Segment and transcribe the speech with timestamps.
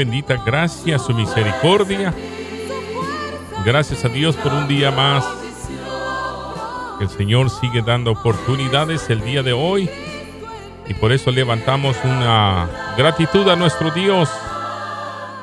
[0.00, 2.14] bendita gracia, su misericordia.
[3.66, 5.22] Gracias a Dios por un día más.
[7.02, 9.90] El Señor sigue dando oportunidades el día de hoy
[10.88, 14.30] y por eso levantamos una gratitud a nuestro Dios.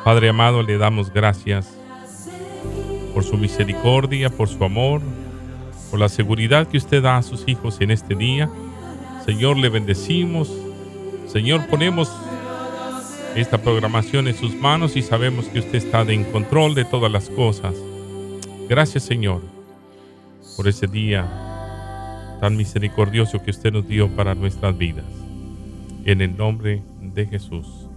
[0.03, 1.67] Padre amado, le damos gracias
[3.13, 5.01] por su misericordia, por su amor,
[5.91, 8.49] por la seguridad que usted da a sus hijos en este día.
[9.23, 10.51] Señor, le bendecimos.
[11.27, 12.11] Señor, ponemos
[13.37, 17.29] esta programación en sus manos y sabemos que usted está en control de todas las
[17.29, 17.75] cosas.
[18.67, 19.41] Gracias Señor
[20.55, 21.27] por ese día
[22.41, 25.05] tan misericordioso que usted nos dio para nuestras vidas.
[26.05, 27.87] En el nombre de Jesús.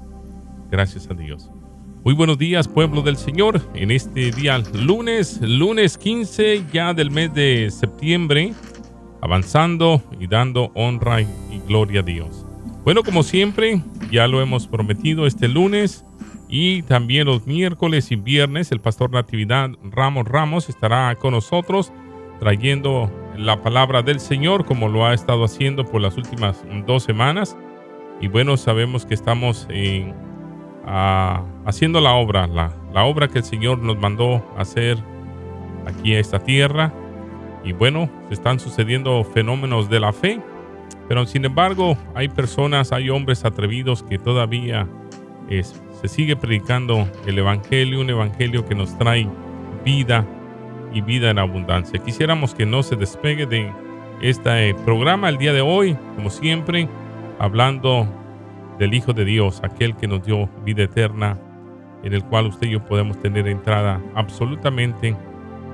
[0.70, 1.50] Gracias a Dios.
[2.04, 3.62] Muy buenos días pueblo del Señor.
[3.74, 8.52] En este día lunes, lunes 15 ya del mes de septiembre,
[9.22, 11.28] avanzando y dando honra y
[11.66, 12.44] gloria a Dios.
[12.84, 16.04] Bueno, como siempre, ya lo hemos prometido este lunes
[16.48, 21.92] y también los miércoles y viernes el pastor Natividad Ramos Ramos estará con nosotros
[22.40, 27.56] trayendo la palabra del Señor como lo ha estado haciendo por las últimas dos semanas.
[28.20, 29.68] Y bueno, sabemos que estamos
[31.64, 34.98] haciendo la obra, la, la obra que el Señor nos mandó hacer
[35.86, 36.92] aquí en esta tierra.
[37.64, 40.40] Y bueno, se están sucediendo fenómenos de la fe
[41.08, 44.86] pero sin embargo, hay personas, hay hombres atrevidos que todavía
[45.48, 49.28] se sigue predicando el Evangelio, un Evangelio que nos trae
[49.84, 50.24] vida
[50.92, 51.98] y vida en abundancia.
[52.00, 53.72] Quisiéramos que no se despegue de
[54.22, 56.88] este programa el día de hoy, como siempre,
[57.38, 58.06] hablando
[58.78, 61.38] del Hijo de Dios, aquel que nos dio vida eterna,
[62.02, 65.16] en el cual usted y yo podemos tener entrada absolutamente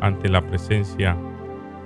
[0.00, 1.16] ante la presencia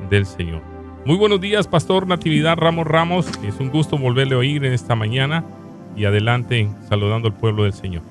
[0.09, 0.70] del Señor.
[1.07, 3.27] Muy buenos días, Pastor Natividad Ramos Ramos.
[3.43, 5.47] Es un gusto volverle a oír en esta mañana
[5.97, 8.03] y adelante saludando al pueblo del Señor.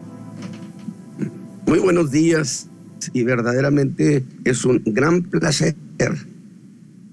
[1.67, 2.67] Muy buenos días
[3.13, 5.75] y verdaderamente es un gran placer.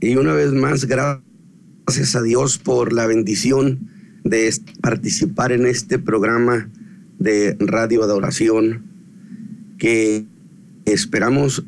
[0.00, 3.90] Y una vez más, gracias a Dios por la bendición
[4.24, 4.50] de
[4.80, 6.70] participar en este programa
[7.18, 8.82] de Radio Adoración
[9.76, 10.24] que
[10.86, 11.64] esperamos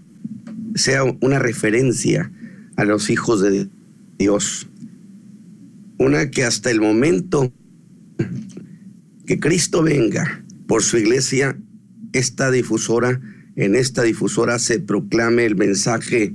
[0.74, 2.32] sea una referencia
[2.76, 3.68] a los hijos de Dios
[4.18, 4.68] Dios.
[5.98, 7.52] Una que hasta el momento
[9.26, 11.58] que Cristo venga por su iglesia,
[12.12, 13.20] esta difusora,
[13.56, 16.34] en esta difusora se proclame el mensaje,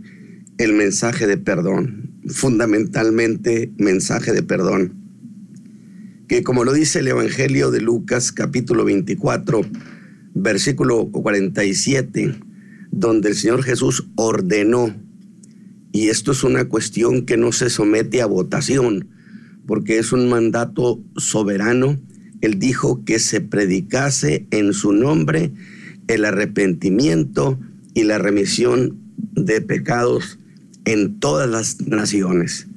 [0.57, 4.93] el mensaje de perdón, fundamentalmente mensaje de perdón.
[6.27, 9.61] Que como lo dice el Evangelio de Lucas capítulo 24,
[10.33, 12.35] versículo 47,
[12.91, 15.02] donde el Señor Jesús ordenó
[15.93, 19.07] y esto es una cuestión que no se somete a votación,
[19.67, 21.99] porque es un mandato soberano.
[22.41, 25.51] Él dijo que se predicase en su nombre
[26.07, 27.59] el arrepentimiento
[27.93, 28.97] y la remisión
[29.33, 30.39] de pecados
[30.83, 32.67] en todas las naciones.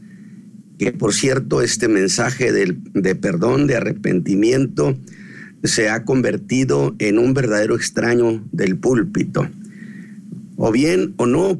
[0.78, 4.94] Que por cierto, este mensaje de, de perdón, de arrepentimiento,
[5.64, 9.48] se ha convertido en un verdadero extraño del púlpito.
[10.56, 11.56] O bien o no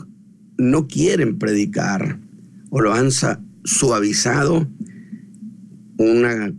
[0.59, 2.19] no quieren predicar
[2.71, 3.11] o lo han
[3.65, 4.69] suavizado
[5.99, 6.53] una,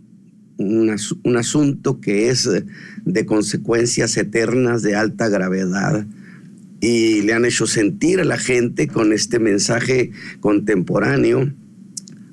[0.58, 2.50] un asunto que es
[3.06, 6.06] de consecuencias eternas de alta gravedad
[6.80, 11.52] y le han hecho sentir a la gente con este mensaje contemporáneo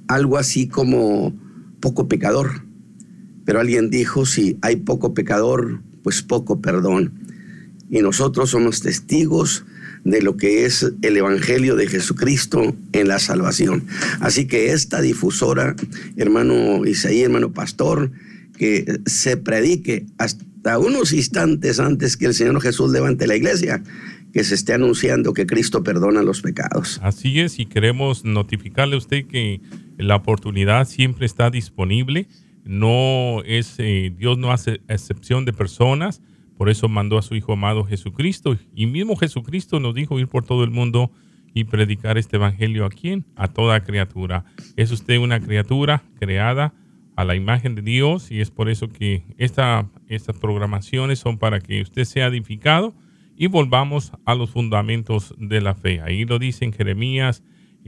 [0.08, 1.34] algo así como
[1.80, 2.62] poco pecador.
[3.44, 7.12] Pero alguien dijo, si hay poco pecador, pues poco perdón.
[7.90, 9.64] Y nosotros somos testigos
[10.04, 13.86] de lo que es el Evangelio de Jesucristo en la salvación.
[14.20, 15.74] Así que esta difusora,
[16.16, 18.10] hermano Isaí, hermano pastor,
[18.56, 23.82] que se predique hasta unos instantes antes que el Señor Jesús levante la iglesia,
[24.32, 27.00] que se esté anunciando que Cristo perdona los pecados.
[27.02, 29.60] Así es, y queremos notificarle a usted que
[29.96, 32.28] la oportunidad siempre está disponible.
[32.64, 36.20] No es, eh, Dios no hace excepción de personas
[36.56, 38.56] por eso mandó a su Hijo amado Jesucristo.
[38.74, 41.10] Y mismo Jesucristo nos dijo ir por todo el mundo
[41.52, 43.24] y predicar este evangelio a quién?
[43.36, 44.44] A toda criatura.
[44.76, 46.74] Es usted una criatura creada
[47.16, 51.60] a la imagen de Dios y es por eso que esta, estas programaciones son para
[51.60, 52.94] que usted sea edificado
[53.36, 56.00] y volvamos a los fundamentos de la fe.
[56.00, 57.42] Ahí lo dice en Jeremías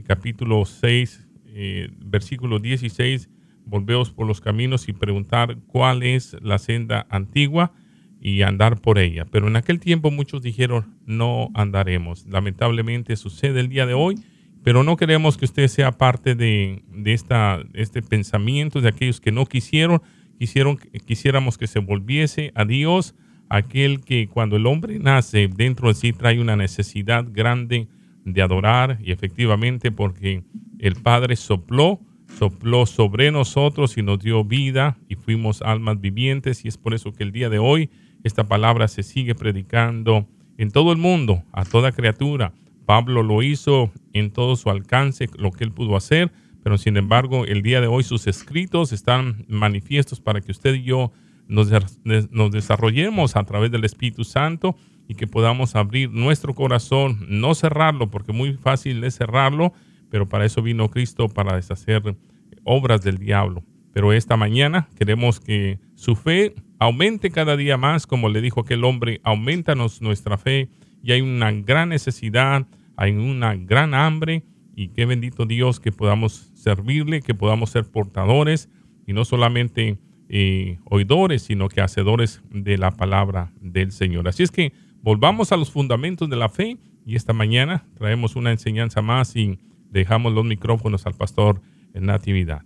[0.05, 3.29] capítulo 6, eh, versículo 16,
[3.65, 7.73] volveos por los caminos y preguntar cuál es la senda antigua
[8.21, 9.25] y andar por ella.
[9.25, 12.25] Pero en aquel tiempo muchos dijeron, no andaremos.
[12.27, 14.15] Lamentablemente sucede el día de hoy,
[14.63, 19.45] pero no queremos que usted sea parte de, esta, este pensamiento de aquellos que no
[19.45, 20.01] quisieron,
[20.37, 23.15] quisieron, quisiéramos que se volviese a Dios,
[23.49, 27.87] aquel que cuando el hombre nace dentro de sí trae una necesidad grande
[28.25, 30.43] de adorar y efectivamente porque
[30.79, 32.01] el Padre sopló,
[32.37, 37.13] sopló sobre nosotros y nos dio vida y fuimos almas vivientes y es por eso
[37.13, 37.89] que el día de hoy
[38.27, 40.27] esta palabra se sigue predicando
[40.57, 42.53] en todo el mundo, a toda criatura.
[42.85, 46.31] Pablo lo hizo en todo su alcance, lo que él pudo hacer,
[46.63, 50.83] pero sin embargo el día de hoy sus escritos están manifiestos para que usted y
[50.83, 51.11] yo
[51.47, 51.71] nos,
[52.51, 54.75] desarrollemos a través del Espíritu Santo
[55.07, 59.73] y que podamos abrir nuestro corazón, no cerrarlo, porque muy fácil es cerrarlo,
[60.09, 62.15] pero para eso vino Cristo, para deshacer
[62.63, 63.63] obras del diablo.
[63.93, 68.83] Pero esta mañana queremos que su fe aumente cada día más, como le dijo aquel
[68.83, 70.69] hombre, aumentanos nuestra fe
[71.01, 74.43] y hay una gran necesidad, hay una gran hambre
[74.75, 78.69] y qué bendito Dios que podamos servirle, que podamos ser portadores
[79.07, 79.97] y no solamente
[80.29, 84.27] eh, oidores, sino que hacedores de la palabra del Señor.
[84.27, 86.77] Así es que volvamos a los fundamentos de la fe
[87.07, 89.57] y esta mañana traemos una enseñanza más y
[89.89, 91.59] dejamos los micrófonos al pastor
[91.95, 92.61] en Natividad.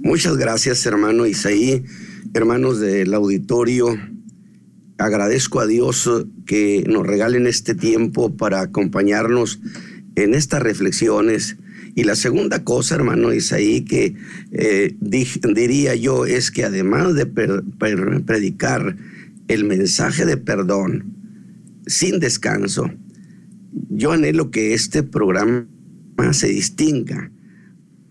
[0.00, 1.82] Muchas gracias, hermano Isaí,
[2.34, 3.96] hermanos del auditorio.
[4.98, 6.08] Agradezco a Dios
[6.46, 9.60] que nos regalen este tiempo para acompañarnos
[10.14, 11.56] en estas reflexiones.
[11.94, 14.16] Y la segunda cosa, hermano Isaí, que
[14.52, 18.96] eh, diría yo es que además de predicar
[19.48, 21.14] el mensaje de perdón
[21.86, 22.90] sin descanso,
[23.88, 25.66] yo anhelo que este programa
[26.32, 27.30] se distinga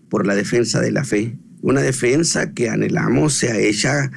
[0.08, 4.10] por la defensa de la fe, una defensa que anhelamos sea hecha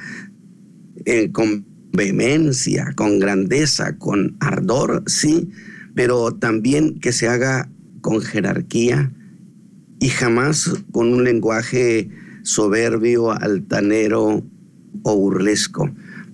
[1.04, 5.50] eh, con vehemencia, con grandeza, con ardor, sí,
[5.94, 7.70] pero también que se haga
[8.00, 9.12] con jerarquía
[9.98, 12.10] y jamás con un lenguaje
[12.42, 14.44] soberbio, altanero
[15.02, 15.90] o burlesco,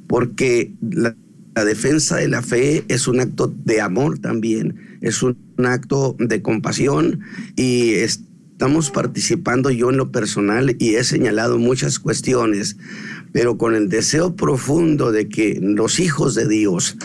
[0.07, 1.17] porque la,
[1.65, 7.21] defensa de la fe es un acto de amor también, es un, acto de compasión
[7.57, 7.95] y
[8.57, 12.79] estamos participando yo en lo personal y he señalado muchas cuestiones,
[13.31, 16.97] pero con el deseo profundo de que los hijos de Dios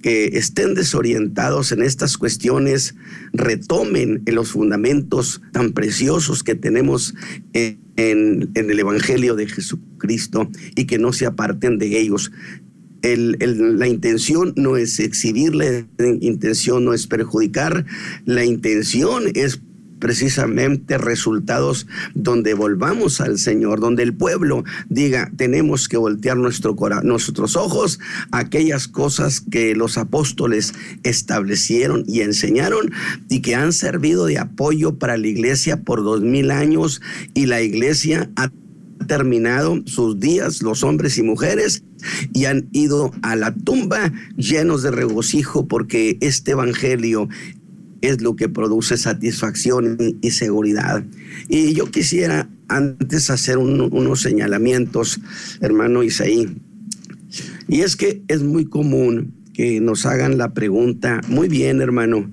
[0.00, 2.94] que estén desorientados en estas cuestiones
[3.32, 7.16] retomen en los fundamentos tan preciosos que tenemos
[7.52, 12.30] en, en, el Evangelio de Jesucristo y que no se aparten de ellos.
[13.02, 15.84] La intención no es exhibir, la
[16.20, 17.84] intención no es perjudicar,
[18.26, 19.60] la intención es
[19.98, 27.56] precisamente resultados donde volvamos al Señor, donde el pueblo diga, tenemos que voltear nuestro nuestros
[27.56, 27.98] ojos
[28.30, 32.90] a aquellas cosas que los apóstoles establecieron y enseñaron
[33.28, 37.00] y que han servido de apoyo para la iglesia por dos mil años
[37.34, 38.50] y la iglesia ha
[39.06, 41.82] terminado sus días, los hombres y mujeres,
[42.32, 47.28] y han ido a la tumba llenos de regocijo porque este Evangelio
[48.00, 51.04] es lo que produce satisfacción y seguridad.
[51.48, 55.20] Y yo quisiera antes hacer unos señalamientos,
[55.60, 56.48] hermano Isaí.
[57.66, 62.30] Y es que es muy común que nos hagan la pregunta, muy bien hermano,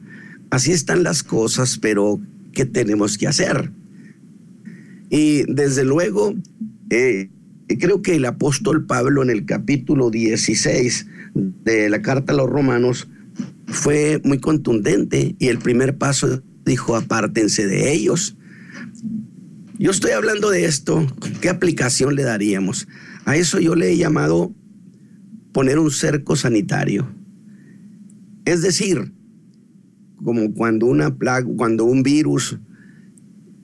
[0.52, 2.20] así están las cosas, pero
[2.54, 3.72] ¿qué tenemos que hacer?
[5.10, 6.36] Y desde luego,
[6.90, 7.30] eh,
[7.80, 13.08] creo que el apóstol Pablo en el capítulo 16 de la carta a los romanos
[13.76, 18.38] fue muy contundente y el primer paso dijo, apártense de ellos.
[19.78, 21.06] Yo estoy hablando de esto,
[21.42, 22.88] ¿qué aplicación le daríamos?
[23.26, 24.54] A eso yo le he llamado
[25.52, 27.08] poner un cerco sanitario.
[28.46, 29.14] Es decir,
[30.24, 32.58] como cuando una plaga, cuando un virus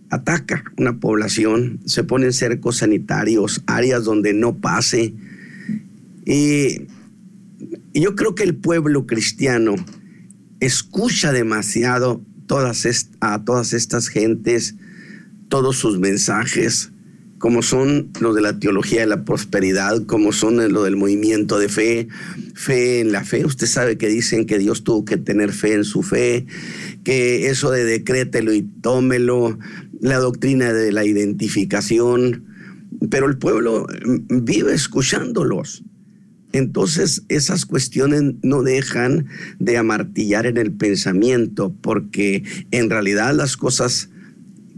[0.09, 5.13] ataca una población, se ponen cercos sanitarios, áreas donde no pase.
[6.25, 6.87] Y,
[7.93, 9.75] yo creo que el pueblo cristiano
[10.61, 12.85] escucha demasiado todas
[13.19, 14.75] a todas estas gentes,
[15.49, 16.91] todos sus mensajes,
[17.39, 21.69] como son los de la teología de la prosperidad, como son lo del movimiento de
[21.69, 22.07] fe,
[22.53, 23.45] fe en la fe.
[23.45, 26.45] Usted sabe que dicen que Dios tuvo que tener fe en su fe,
[27.03, 29.57] que eso de decrételo y tómelo,
[29.99, 32.45] la doctrina de la identificación,
[33.09, 33.87] pero el pueblo
[34.29, 35.83] vive escuchándolos.
[36.53, 39.27] Entonces esas cuestiones no dejan
[39.60, 44.10] de amartillar en el pensamiento, porque en realidad las cosas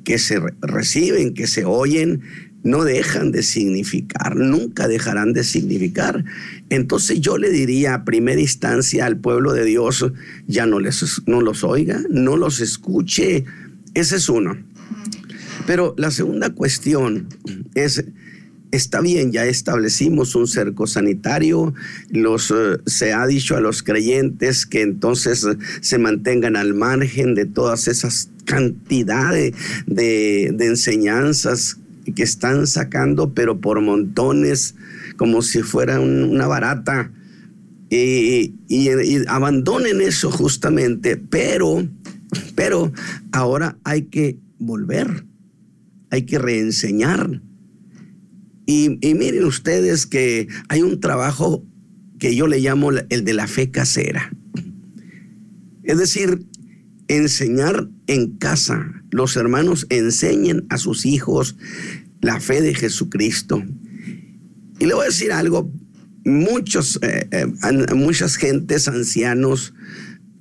[0.03, 2.21] que se reciben, que se oyen,
[2.63, 6.23] no dejan de significar, nunca dejarán de significar.
[6.69, 10.05] Entonces yo le diría a primera instancia al pueblo de Dios,
[10.47, 13.45] ya no, les, no los oiga, no los escuche.
[13.93, 14.57] Ese es uno.
[15.67, 17.27] Pero la segunda cuestión
[17.75, 18.03] es,
[18.73, 21.73] está bien, ya establecimos un cerco sanitario,
[22.11, 25.45] eh, se ha dicho a los creyentes que entonces
[25.81, 29.53] se mantengan al margen de todas esas cantidades
[29.85, 31.77] de, enseñanzas
[32.15, 34.73] que están sacando, pero por montones,
[35.17, 37.11] como si fuera una barata.
[37.89, 38.55] Y,
[39.27, 41.87] abandonen eso justamente, pero,
[42.55, 42.91] pero
[43.31, 45.25] ahora hay que volver,
[46.09, 47.39] hay que reenseñar.
[48.65, 51.65] Y, miren ustedes que hay un trabajo
[52.19, 54.31] que yo le llamo el de la fe casera.
[55.83, 56.45] Es decir,
[57.07, 59.03] enseñar en casa.
[59.11, 61.57] Los hermanos enseñen a sus hijos
[62.21, 63.61] la fe de Jesucristo.
[64.79, 65.71] Y le voy a decir algo,
[66.23, 69.73] muchos, eh, eh, muchas gentes, ancianos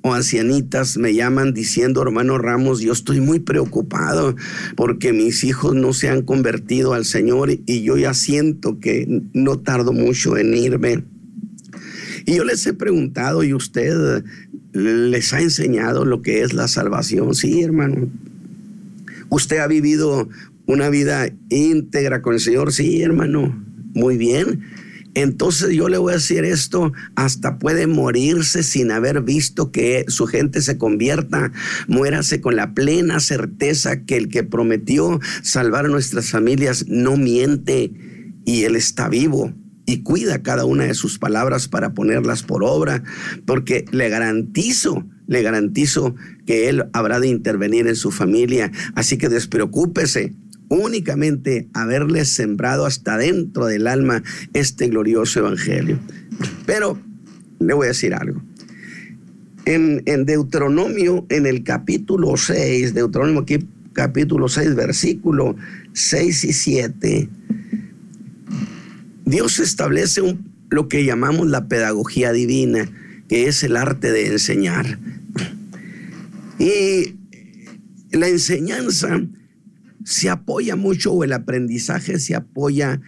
[0.02, 4.34] o ancianitas me llaman diciendo, hermano Ramos, yo estoy muy preocupado
[4.76, 9.58] porque mis hijos no se han convertido al Señor y yo ya siento que no
[9.58, 11.04] tardo mucho en irme.
[12.26, 14.24] Y yo les he preguntado, ¿y usted
[14.72, 17.34] les ha enseñado lo que es la salvación?
[17.34, 18.08] Sí, hermano.
[19.28, 20.28] ¿Usted ha vivido
[20.66, 22.72] una vida íntegra con el Señor?
[22.72, 23.64] Sí, hermano.
[23.94, 24.62] Muy bien.
[25.14, 30.26] Entonces yo le voy a decir esto, hasta puede morirse sin haber visto que su
[30.26, 31.52] gente se convierta,
[31.86, 37.92] muérase con la plena certeza que el que prometió salvar a nuestras familias no miente
[38.44, 39.52] y él está vivo
[39.84, 43.02] y cuida cada una de sus palabras para ponerlas por obra,
[43.46, 46.14] porque le garantizo, le garantizo
[46.46, 48.70] que Él habrá de intervenir en su familia.
[48.94, 50.34] Así que despreocúpese
[50.72, 54.22] únicamente haberle sembrado hasta dentro del alma
[54.54, 55.98] este glorioso evangelio.
[56.66, 56.98] Pero
[57.60, 58.42] le voy a decir algo.
[59.64, 63.58] En, en Deuteronomio, en el capítulo 6, Deuteronomio aquí,
[63.92, 65.56] capítulo 6, versículo
[65.92, 67.28] 6 y 7,
[69.26, 70.22] Dios establece
[70.70, 72.90] lo que llamamos la pedagogía divina,
[73.28, 74.98] que es el arte de enseñar.
[76.58, 77.14] Y
[78.10, 79.20] la enseñanza
[80.04, 83.00] se apoya mucho, o el aprendizaje se apoya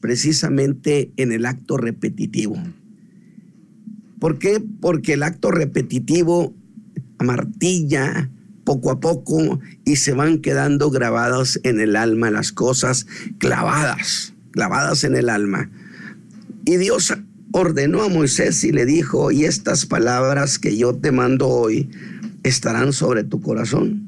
[0.00, 2.56] precisamente en el acto repetitivo.
[4.18, 4.62] ¿Por qué?
[4.80, 6.54] Porque el acto repetitivo
[7.18, 8.30] amartilla
[8.64, 13.06] poco a poco y se van quedando grabadas en el alma las cosas
[13.38, 15.70] clavadas clavadas en el alma.
[16.64, 17.14] Y Dios
[17.52, 21.88] ordenó a Moisés y le dijo, y estas palabras que yo te mando hoy
[22.42, 24.07] estarán sobre tu corazón.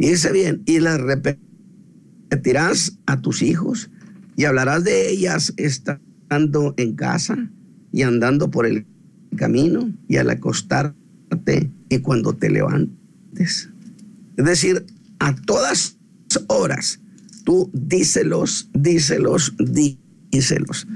[0.00, 3.90] Y dice bien, y las repetirás a tus hijos
[4.34, 7.50] y hablarás de ellas estando en casa
[7.92, 8.86] y andando por el
[9.36, 13.68] camino y al acostarte y cuando te levantes.
[14.36, 14.86] Es decir,
[15.20, 15.98] a todas
[16.48, 17.00] horas
[17.44, 20.86] Tú díselos, díselos, díselos.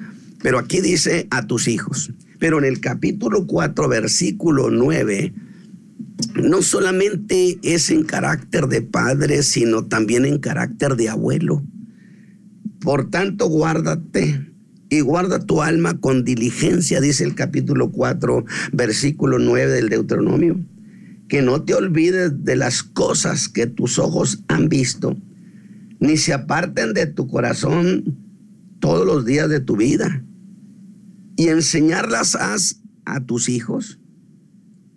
[0.42, 2.12] Pero aquí dice a tus hijos.
[2.38, 5.32] Pero en el capítulo 4, versículo 9,
[6.34, 11.62] no solamente es en carácter de padre, sino también en carácter de abuelo.
[12.80, 14.52] Por tanto, guárdate
[14.90, 20.60] y guarda tu alma con diligencia, dice el capítulo 4, versículo 9 del Deuteronomio.
[21.28, 25.16] Que no te olvides de las cosas que tus ojos han visto
[26.04, 28.18] ni se aparten de tu corazón
[28.78, 30.22] todos los días de tu vida.
[31.36, 32.36] Y enseñarlas
[33.06, 33.98] a tus hijos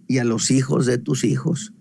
[0.08, 1.74] y a los hijos de tus hijos.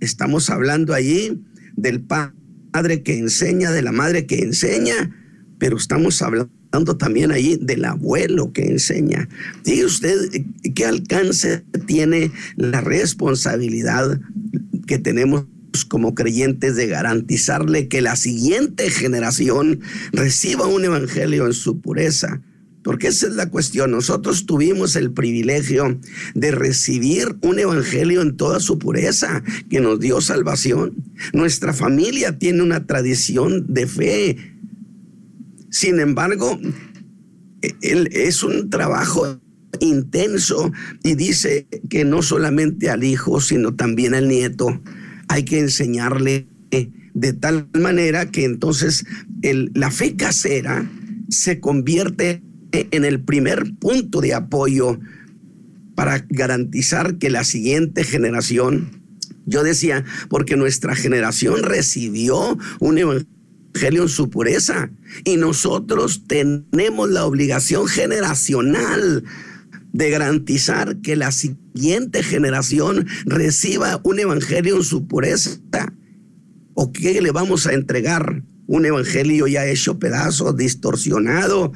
[0.00, 1.42] Estamos hablando allí
[1.76, 5.14] del padre que enseña, de la madre que enseña,
[5.58, 9.28] pero estamos hablando también allí del abuelo que enseña.
[9.64, 10.16] ¿Y usted
[10.74, 14.20] qué alcance tiene la responsabilidad
[14.86, 15.46] que tenemos
[15.88, 19.80] como creyentes de garantizarle que la siguiente generación
[20.12, 22.42] reciba un evangelio en su pureza.
[22.82, 23.92] Porque esa es la cuestión.
[23.92, 25.98] Nosotros tuvimos el privilegio
[26.34, 30.94] de recibir un evangelio en toda su pureza que nos dio salvación.
[31.32, 34.36] Nuestra familia tiene una tradición de fe.
[35.70, 36.58] Sin embargo,
[37.80, 39.40] es un trabajo
[39.80, 40.72] intenso
[41.02, 44.82] y dice que no solamente al hijo, sino también al nieto
[45.28, 46.46] hay que enseñarle
[47.14, 49.04] de tal manera que entonces
[49.42, 50.90] la fe casera
[51.28, 52.42] se convierte
[52.72, 54.98] en el primer punto de apoyo
[55.94, 59.02] para garantizar que la siguiente generación,
[59.46, 64.90] yo decía, porque nuestra generación recibió un evangelio en su pureza.
[65.24, 69.24] Y nosotros tenemos la obligación generacional
[69.92, 75.60] de garantizar que la siguiente generación reciba un evangelio en su pureza.
[76.74, 78.42] ¿O qué le vamos a entregar?
[78.66, 81.72] Un evangelio ya hecho pedazos, distorsionado.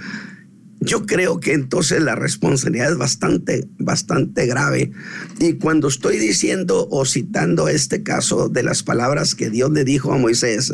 [0.81, 4.93] Yo creo que entonces la responsabilidad es bastante, bastante grave.
[5.39, 10.13] Y cuando estoy diciendo o citando este caso de las palabras que Dios le dijo
[10.13, 10.73] a Moisés,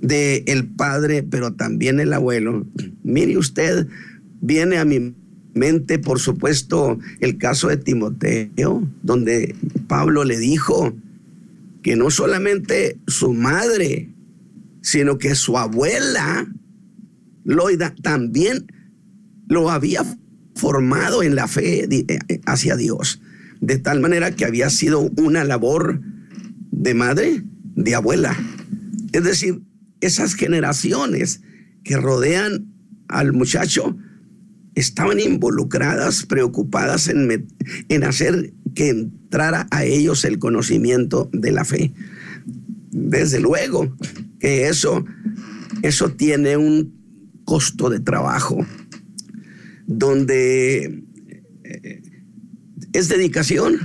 [0.00, 2.66] de el padre, pero también el abuelo,
[3.02, 3.88] mire usted,
[4.40, 5.14] viene a mi
[5.54, 9.54] mente, por supuesto, el caso de Timoteo, donde
[9.88, 10.94] Pablo le dijo
[11.82, 14.10] que no solamente su madre,
[14.82, 16.46] sino que su abuela,
[17.44, 18.66] Loida, también
[19.48, 20.04] lo había
[20.54, 23.20] formado en la fe eh, hacia Dios,
[23.60, 26.00] de tal manera que había sido una labor
[26.70, 27.42] de madre,
[27.74, 28.36] de abuela.
[29.12, 29.62] Es decir,
[30.00, 31.40] esas generaciones
[31.82, 32.66] que rodean
[33.08, 33.96] al muchacho
[34.74, 37.46] estaban involucradas, preocupadas en,
[37.88, 41.92] en hacer que entrara a ellos el conocimiento de la fe.
[42.90, 43.96] Desde luego
[44.40, 45.04] que eso,
[45.82, 46.92] eso tiene un
[47.44, 48.66] costo de trabajo,
[49.86, 51.04] donde
[51.64, 52.02] eh,
[52.92, 53.78] es dedicación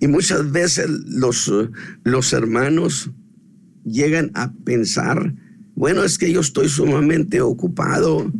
[0.00, 1.52] y muchas veces los,
[2.04, 3.10] los hermanos
[3.84, 5.34] llegan a pensar,
[5.74, 8.30] bueno, es que yo estoy sumamente ocupado,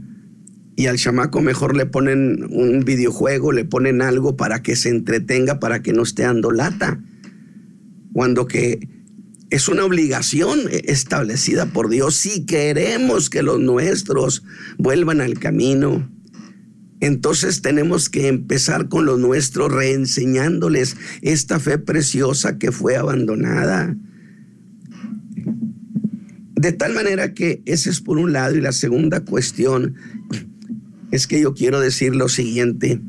[0.77, 5.61] y al chamaco mejor le ponen un videojuego, le ponen algo para que se entretenga,
[5.61, 7.01] para que no esté dando lata.
[8.13, 8.89] Cuando que
[9.51, 14.45] es una obligación establecida por Dios si queremos que los nuestros
[14.79, 16.11] vuelvan al camino.
[17.03, 23.97] Entonces tenemos que empezar con los nuestros reenseñándoles esta fe preciosa que fue abandonada.
[26.55, 29.97] De tal manera que ese es por un lado y la segunda cuestión
[31.11, 33.01] es que yo quiero decir lo siguiente.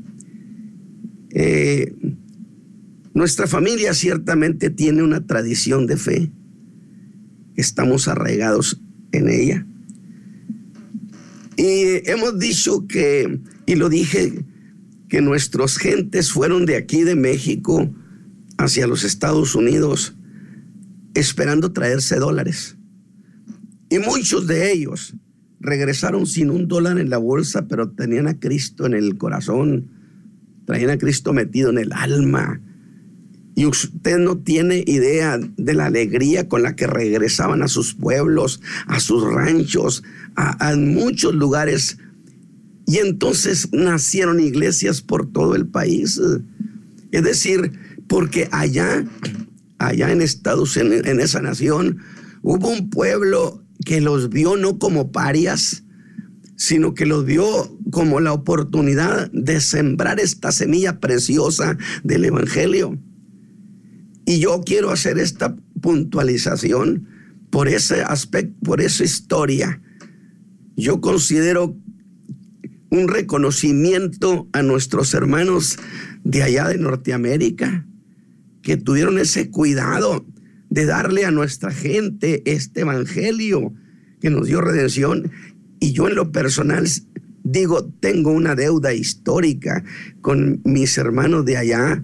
[1.30, 1.94] Eh,
[3.14, 6.32] nuestra familia ciertamente tiene una tradición de fe.
[7.56, 9.68] Estamos arraigados en ella.
[11.58, 14.46] Y hemos dicho que, y lo dije,
[15.10, 17.94] que nuestros gentes fueron de aquí de México
[18.58, 20.16] hacia los Estados Unidos
[21.14, 22.78] esperando traerse dólares.
[23.90, 25.14] Y muchos de ellos
[25.60, 29.90] regresaron sin un dólar en la bolsa, pero tenían a Cristo en el corazón,
[30.66, 32.60] traían a Cristo metido en el alma.
[33.56, 38.62] Y usted no tiene idea de la alegría con la que regresaban a sus pueblos,
[38.88, 40.04] a sus ranchos,
[40.36, 42.00] a, muchos lugares.
[42.86, 46.20] Y entonces nacieron iglesias por todo el país.
[47.12, 47.72] Es decir,
[48.08, 49.06] porque allá,
[49.80, 52.00] allá en Estados Unidos, en esa nación,
[52.42, 55.84] hubo un pueblo que los vio no como parias,
[56.56, 62.98] sino que los vio como la oportunidad de sembrar esta semilla preciosa del Evangelio.
[64.26, 67.08] Y yo quiero hacer esta puntualización
[67.50, 69.82] por ese aspecto, por esa historia.
[70.76, 71.78] Yo considero
[72.94, 75.80] un reconocimiento a nuestros hermanos
[76.24, 77.88] de allá de Norteamérica
[78.62, 80.28] que tuvieron ese cuidado
[80.70, 83.74] de darle a nuestra gente este evangelio
[84.22, 85.32] que nos dio redención.
[85.80, 86.88] Y yo en lo personal
[87.44, 89.84] digo, tengo una deuda histórica
[90.22, 92.04] con mis hermanos de allá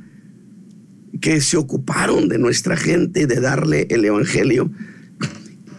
[1.22, 4.72] que se ocuparon de nuestra gente, de darle el evangelio.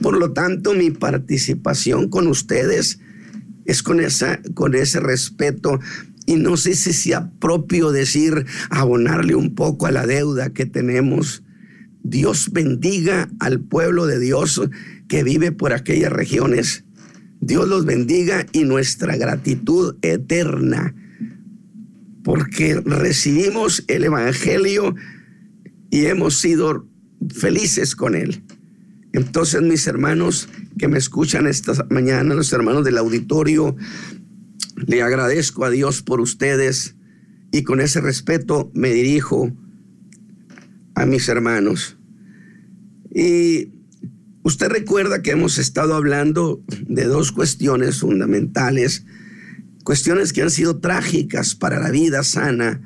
[0.01, 3.01] Por lo tanto, mi participación con ustedes
[3.71, 5.79] es con, esa, con ese respeto
[6.27, 11.43] y no sé si sea propio decir abonarle un poco a la deuda que tenemos
[12.03, 14.61] Dios bendiga al pueblo de Dios
[15.09, 16.85] que vive por aquellas regiones.
[17.41, 20.95] Dios los bendiga y nuestra gratitud eterna,
[22.23, 24.95] porque recibimos el Evangelio
[25.91, 26.87] y hemos sido
[27.31, 28.43] felices con él.
[29.13, 33.77] Entonces, mis hermanos que me escuchan esta mañana, los hermanos del auditorio,
[34.87, 36.97] le agradezco a Dios por ustedes
[37.53, 39.53] y con ese respeto me dirijo
[40.95, 41.97] a mis hermanos.
[43.13, 43.73] Y
[44.43, 49.05] usted recuerda que hemos estado hablando de dos cuestiones fundamentales,
[49.85, 52.81] cuestiones que han sido trágicas para la vida sana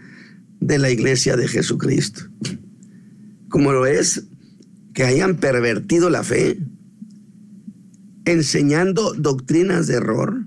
[0.61, 2.23] de la iglesia de Jesucristo.
[3.49, 4.25] Como lo es
[4.95, 6.59] que hayan pervertido la fe,
[8.25, 10.47] enseñando doctrinas de error,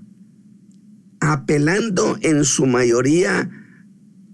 [1.20, 3.50] apelando en su mayoría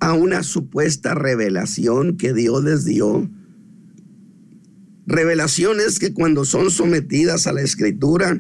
[0.01, 3.31] a una supuesta revelación que Dios les dio.
[5.07, 8.39] Revelaciones que cuando son sometidas a la escritura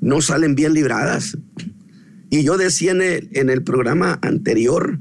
[0.00, 1.38] no salen bien libradas.
[2.30, 5.00] Y yo decía en el, en el programa anterior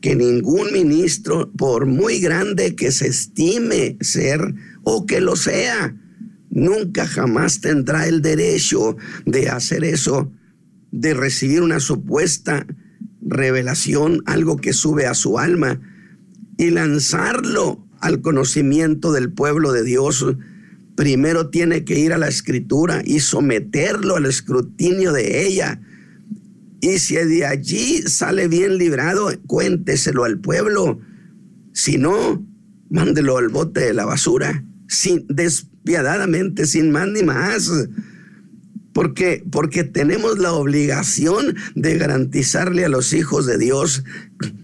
[0.00, 4.40] que ningún ministro, por muy grande que se estime ser
[4.82, 5.94] o que lo sea,
[6.50, 10.30] nunca jamás tendrá el derecho de hacer eso,
[10.90, 12.66] de recibir una supuesta
[13.22, 15.80] revelación, algo que sube a su alma,
[16.58, 20.26] y lanzarlo al conocimiento del pueblo de Dios.
[20.96, 25.80] Primero tiene que ir a la escritura y someterlo al escrutinio de ella
[26.80, 31.00] y si de allí sale bien librado, cuénteselo al pueblo.
[31.72, 32.44] Si no,
[32.88, 35.26] mándelo al bote de la basura, sin,
[35.84, 37.70] despiadadamente, sin más ni más.
[38.92, 44.04] Porque, porque tenemos la obligación de garantizarle a los hijos de Dios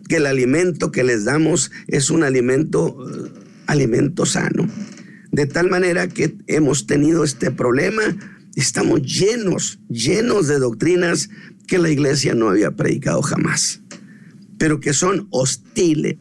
[0.09, 2.97] que el alimento que les damos es un alimento,
[3.67, 4.69] alimento sano.
[5.31, 8.03] De tal manera que hemos tenido este problema,
[8.57, 11.29] estamos llenos, llenos de doctrinas
[11.69, 13.81] que la iglesia no había predicado jamás,
[14.59, 16.17] pero que son hostiles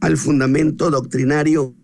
[0.00, 1.74] al fundamento doctrinario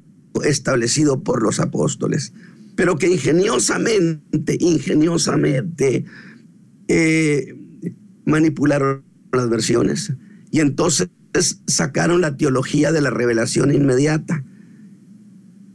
[0.44, 2.32] establecido por los apóstoles,
[2.74, 6.04] pero que ingeniosamente, ingeniosamente
[6.88, 7.54] eh,
[8.24, 10.12] manipularon las versiones
[10.50, 11.08] y entonces
[11.66, 14.44] sacaron la teología de la revelación inmediata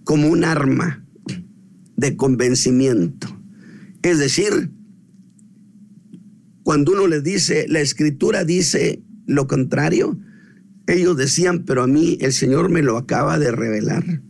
[0.04, 1.04] como un arma
[1.96, 3.28] de convencimiento.
[4.04, 4.72] Es decir,
[6.64, 10.18] cuando uno les dice, la escritura dice lo contrario,
[10.88, 14.22] ellos decían, pero a mí el Señor me lo acaba de revelar.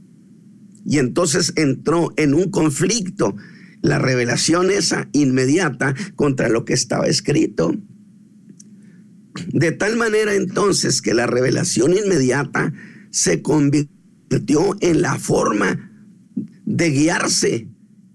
[0.87, 3.35] Y entonces entró en un conflicto
[3.81, 7.75] la revelación esa inmediata contra lo que estaba escrito.
[9.51, 12.73] De tal manera entonces que la revelación inmediata
[13.11, 15.91] se convirtió en la forma
[16.65, 17.67] de guiarse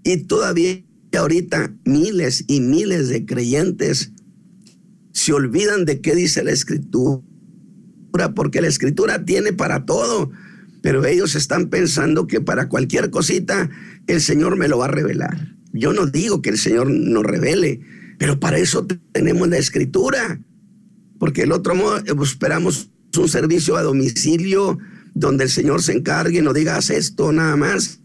[0.02, 0.82] y todavía
[1.16, 4.12] ahorita miles y miles de creyentes
[5.12, 7.22] se olvidan de qué dice la escritura,
[8.34, 10.30] porque la escritura tiene para todo,
[10.82, 13.70] pero ellos están pensando que para cualquier cosita
[14.06, 15.56] el Señor me lo va a revelar.
[15.72, 17.80] Yo no digo que el Señor nos revele,
[18.18, 20.40] pero para eso tenemos la escritura,
[21.18, 24.78] porque el otro modo eh, pues, esperamos un servicio a domicilio
[25.14, 28.00] donde el Señor se encargue y no digas esto nada más.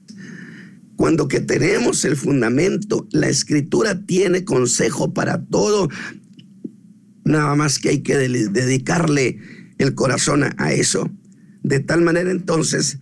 [0.96, 5.90] Cuando que tenemos el fundamento, la escritura tiene consejo para todo.
[7.24, 9.40] Nada más que hay que dedicarle
[9.78, 11.10] el corazón a, eso.
[11.68, 13.00] De tal manera entonces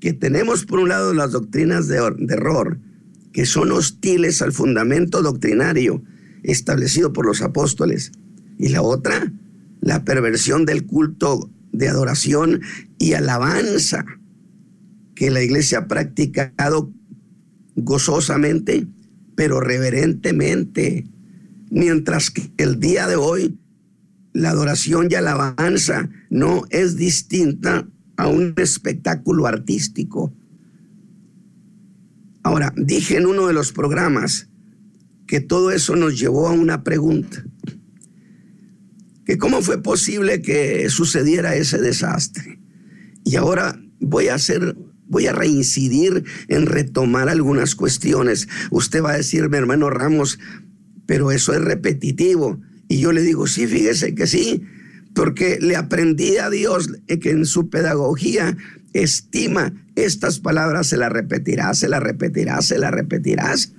[0.00, 1.96] que tenemos por un lado las doctrinas de,
[2.30, 2.78] error,
[3.34, 6.02] que son hostiles al fundamento doctrinario
[6.42, 8.12] establecido por los apóstoles.
[8.58, 9.30] Y la otra,
[9.82, 12.62] la perversión del culto de adoración
[12.98, 14.06] y alabanza
[15.14, 16.90] que la iglesia ha practicado
[17.74, 18.86] gozosamente,
[19.34, 21.06] pero reverentemente.
[21.70, 23.58] Mientras que el día de hoy
[24.32, 30.32] la adoración y alabanza no es distinta a un espectáculo artístico.
[32.42, 34.48] Ahora, dije en uno de los programas
[35.26, 37.44] que todo eso nos llevó a una pregunta,
[39.24, 42.60] que cómo fue posible que sucediera ese desastre.
[43.24, 44.76] Y ahora voy a hacer
[45.08, 48.48] voy a reincidir en retomar algunas cuestiones.
[48.70, 50.38] Usted va a decir, mi hermano Ramos,
[51.06, 52.60] pero eso es repetitivo.
[52.88, 54.62] Y yo le digo, sí, fíjese que sí,
[55.16, 56.90] porque le aprendí a Dios
[57.22, 58.54] que en su pedagogía
[58.92, 63.72] estima estas palabras, se las repetirás, se las repetirás, se las repetirás,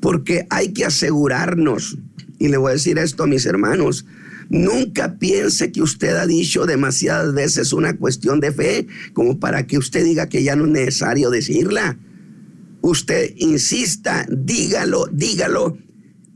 [0.00, 1.96] porque hay que asegurarnos,
[2.40, 4.04] y le voy a decir esto a mis hermanos,
[4.50, 9.78] Nunca piense que usted ha dicho demasiadas veces una cuestión de fe como para que
[9.78, 11.96] usted diga que ya no es necesario decirla.
[12.82, 15.78] Usted insista, dígalo, dígalo,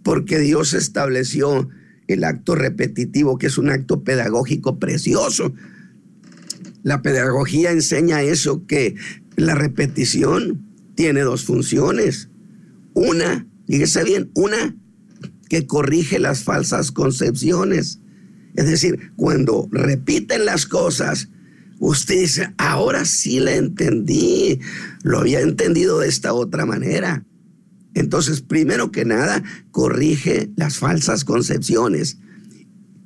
[0.02, 1.68] porque Dios estableció
[2.08, 5.54] el acto repetitivo, que es un acto pedagógico precioso.
[6.82, 8.96] La pedagogía enseña eso, que
[9.36, 12.30] la repetición tiene dos funciones.
[12.94, 14.74] Una, fíjese bien, una
[15.48, 18.00] que corrige las falsas concepciones.
[18.56, 21.28] Es decir, cuando repiten las cosas,
[21.78, 24.58] usted dice, ahora sí la entendí,
[25.02, 27.24] lo había entendido de esta otra manera.
[27.98, 32.18] Entonces, primero que nada, corrige las falsas concepciones.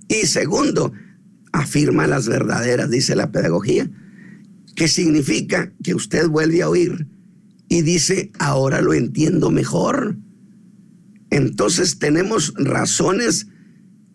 [0.07, 0.93] Y segundo,
[1.51, 3.91] afirma las verdaderas, dice la pedagogía,
[4.77, 7.07] que significa que usted vuelve a oír
[7.71, 10.19] y dice, ahora lo entiendo mejor.
[11.31, 13.47] Entonces tenemos razones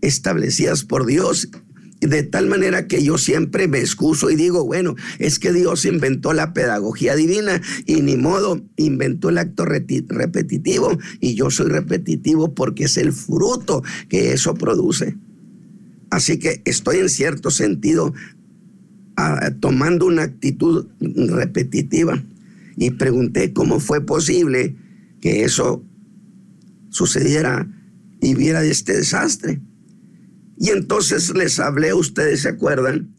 [0.01, 1.49] establecidas por Dios
[1.99, 6.33] de tal manera que yo siempre me excuso y digo, bueno, es que Dios inventó
[6.33, 12.83] la pedagogía divina y ni modo inventó el acto repetitivo y yo soy repetitivo porque
[12.83, 15.17] es el fruto que eso produce.
[16.09, 18.13] Así que estoy en cierto sentido
[19.15, 22.23] ah, tomando una actitud repetitiva
[22.75, 24.75] y pregunté cómo fue posible
[25.19, 25.83] que eso
[26.89, 27.67] sucediera
[28.21, 29.61] y viera este desastre.
[30.57, 33.13] Y entonces les hablé, ustedes se acuerdan,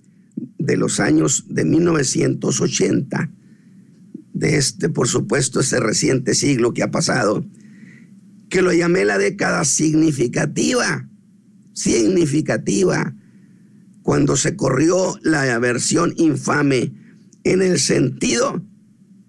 [0.59, 3.31] de los años de 1980,
[4.35, 7.45] de este, por supuesto, ese reciente siglo que ha pasado,
[8.51, 11.09] que lo llamé la década significativa,
[11.73, 13.15] significativa,
[14.03, 16.93] cuando se corrió la versión infame
[17.45, 18.65] en el sentido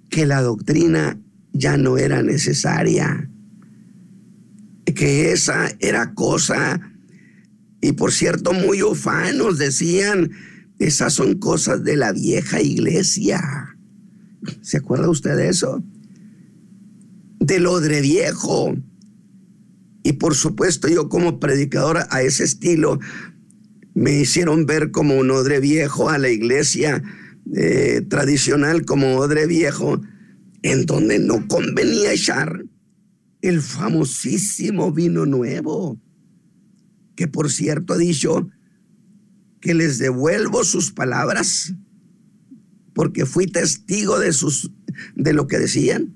[0.10, 1.20] que la doctrina
[1.54, 3.30] ya no era necesaria,
[4.86, 6.89] que esa era cosa
[7.82, 10.32] y por cierto, muy ufanos decían,
[10.80, 13.78] esas son cosas de la vieja iglesia.
[14.62, 15.84] ¿Se acuerda usted de eso?
[17.40, 18.76] Del odre viejo.
[20.04, 23.00] Y por supuesto yo como predicador a ese estilo
[23.94, 27.04] me hicieron ver como un odre viejo a la iglesia
[27.56, 30.02] eh, tradicional como odre viejo,
[30.64, 32.66] en donde no convenía echar
[33.42, 36.00] el famosísimo vino nuevo
[37.20, 38.48] que por cierto ha dicho
[39.60, 41.76] que les devuelvo sus palabras
[42.94, 44.72] porque fui testigo de sus
[45.18, 46.16] de lo que decían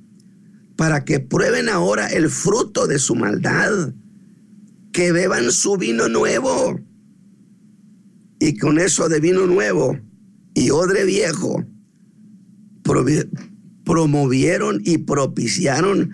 [0.77, 3.93] para que prueben ahora el fruto de su maldad
[4.93, 6.79] que beban su vino nuevo.
[8.39, 9.99] Y con eso de vino nuevo
[10.53, 11.65] y odre viejo
[13.83, 16.11] promovieron y propiciaron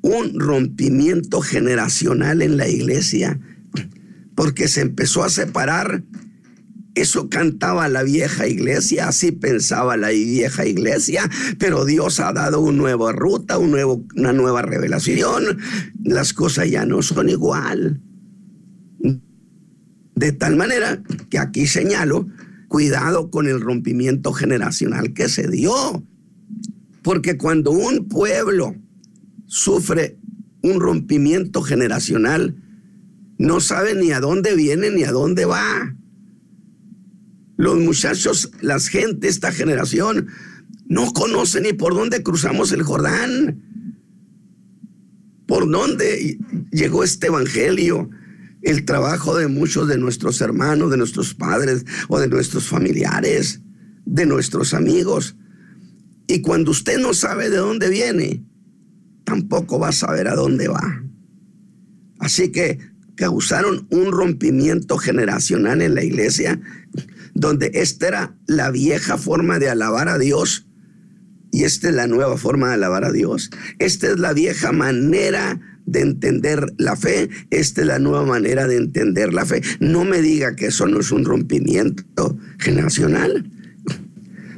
[0.00, 3.38] un rompimiento generacional en la iglesia
[4.34, 6.04] porque se empezó a separar.
[6.94, 12.78] Eso cantaba la vieja iglesia, así pensaba la vieja iglesia, pero Dios ha dado una
[12.78, 15.58] nueva ruta, una nueva revelación.
[16.04, 18.00] Las cosas ya no son igual.
[20.14, 22.28] De tal manera que aquí señalo,
[22.68, 26.04] cuidado con el rompimiento generacional que se dio.
[27.02, 28.76] Porque cuando un pueblo
[29.46, 30.16] sufre
[30.62, 32.56] un rompimiento generacional,
[33.44, 35.94] no sabe ni a dónde viene ni a dónde va.
[37.56, 40.28] Los muchachos, las gente, esta generación,
[40.86, 43.62] no conoce ni por dónde cruzamos el Jordán,
[45.46, 46.38] por dónde
[46.72, 48.10] llegó este evangelio,
[48.62, 53.60] el trabajo de muchos de nuestros hermanos, de nuestros padres o de nuestros familiares,
[54.06, 55.36] de nuestros amigos.
[56.26, 58.42] Y cuando usted no sabe de dónde viene,
[59.24, 61.04] tampoco va a saber a dónde va.
[62.18, 66.60] Así que causaron un rompimiento generacional en la iglesia,
[67.34, 70.66] donde esta era la vieja forma de alabar a Dios
[71.54, 73.48] y esta es la nueva forma de alabar a Dios.
[73.78, 78.76] Esta es la vieja manera de entender la fe, esta es la nueva manera de
[78.76, 79.62] entender la fe.
[79.78, 83.48] No me diga que eso no es un rompimiento generacional,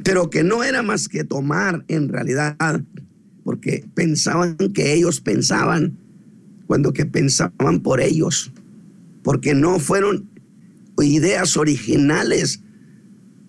[0.03, 2.81] pero que no era más que tomar en realidad,
[3.43, 5.99] porque pensaban que ellos pensaban
[6.67, 8.51] cuando que pensaban por ellos,
[9.23, 10.29] porque no fueron
[11.01, 12.61] ideas originales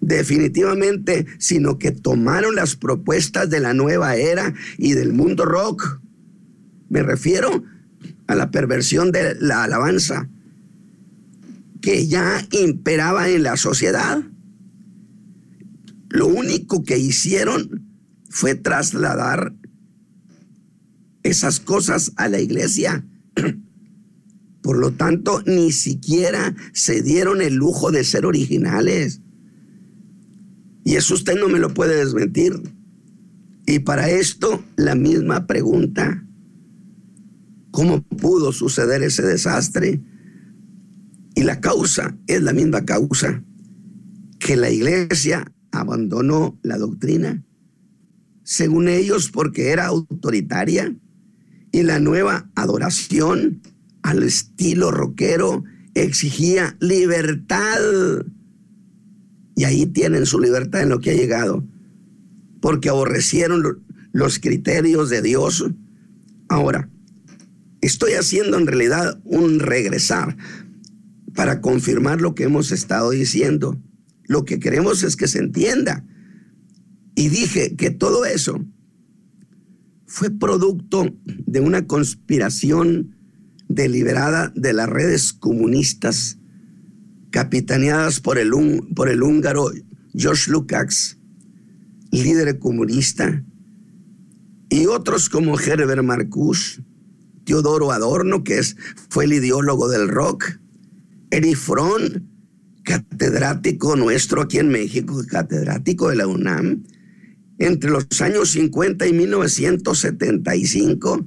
[0.01, 6.01] definitivamente, sino que tomaron las propuestas de la nueva era y del mundo rock.
[6.89, 7.65] Me refiero
[8.27, 10.29] a la perversión de la alabanza
[11.81, 14.23] que ya imperaba en la sociedad.
[16.09, 17.87] Lo único que hicieron
[18.31, 19.53] fue trasladar
[21.31, 23.05] esas cosas a la iglesia.
[24.63, 29.21] Por lo tanto, ni siquiera se dieron el lujo de ser originales.
[30.85, 32.61] Y eso usted no me lo puede desmentir.
[33.67, 36.25] Y para esto, la misma pregunta.
[37.71, 40.01] ¿Cómo pudo suceder ese desastre?
[41.35, 43.45] Y la causa es la misma causa,
[44.41, 47.45] que la iglesia abandonó la doctrina,
[48.43, 50.97] según ellos porque era autoritaria,
[51.73, 53.61] y la nueva adoración
[54.03, 57.79] al estilo rockero exigía libertad.
[59.55, 61.65] Y ahí tienen su libertad en lo que ha llegado.
[62.61, 65.65] Porque aborrecieron los criterios de Dios.
[66.49, 66.89] Ahora,
[67.81, 70.37] estoy haciendo en realidad un regresar
[71.35, 73.81] para confirmar lo que hemos estado diciendo.
[74.25, 76.05] Lo que queremos es que se entienda.
[77.15, 78.65] Y dije que todo eso
[80.09, 83.15] fue producto de una conspiración
[83.69, 86.39] deliberada de las redes comunistas
[87.31, 88.51] capitaneadas por el,
[88.97, 89.71] por el húngaro
[90.15, 91.19] George Lukács,
[92.11, 93.45] líder comunista,
[94.71, 96.83] y otros como Herbert Marcuse,
[97.45, 98.77] Teodoro Adorno, que es,
[99.11, 100.59] fue el ideólogo del rock,
[101.31, 102.27] Erich Fromm,
[102.83, 106.83] catedrático nuestro aquí en México, catedrático de la UNAM,
[107.59, 111.27] entre los años 50 y 1975,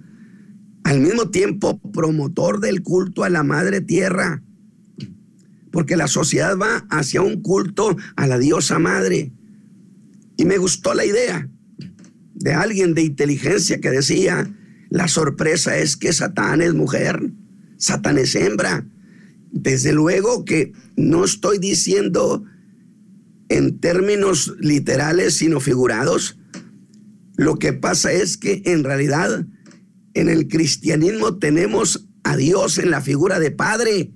[0.83, 4.41] al mismo tiempo promotor del culto a la Madre Tierra,
[5.71, 9.31] porque la sociedad va hacia un culto a la diosa Madre.
[10.37, 11.47] Y me gustó la idea
[12.33, 14.51] de alguien de inteligencia que decía,
[14.89, 17.31] la sorpresa es que Satán es mujer,
[17.77, 18.85] Satán es hembra.
[19.51, 22.43] Desde luego que no estoy diciendo
[23.51, 26.37] en términos literales, sino figurados.
[27.35, 29.45] Lo que pasa es que en realidad
[30.13, 34.13] en el cristianismo tenemos a Dios en la figura de Padre.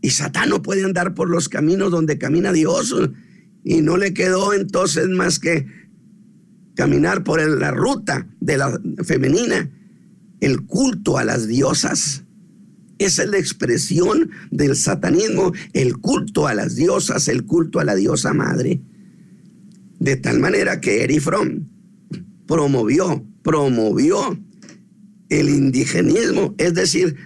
[0.00, 2.94] Y Satán no puede andar por los caminos donde camina Dios.
[3.62, 5.66] Y no le quedó entonces más que
[6.74, 9.70] caminar por la ruta de la femenina,
[10.40, 12.24] el culto a las diosas.
[13.00, 17.94] Esa es la expresión del satanismo, el culto a las diosas, el culto a la
[17.94, 18.82] diosa madre.
[19.98, 21.18] De tal manera que Eri
[22.46, 24.38] promovió, promovió
[25.30, 27.16] el indigenismo, es decir,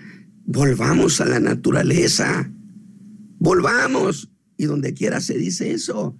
[0.46, 2.52] volvamos a la naturaleza,
[3.40, 6.16] volvamos, y donde quiera se dice eso.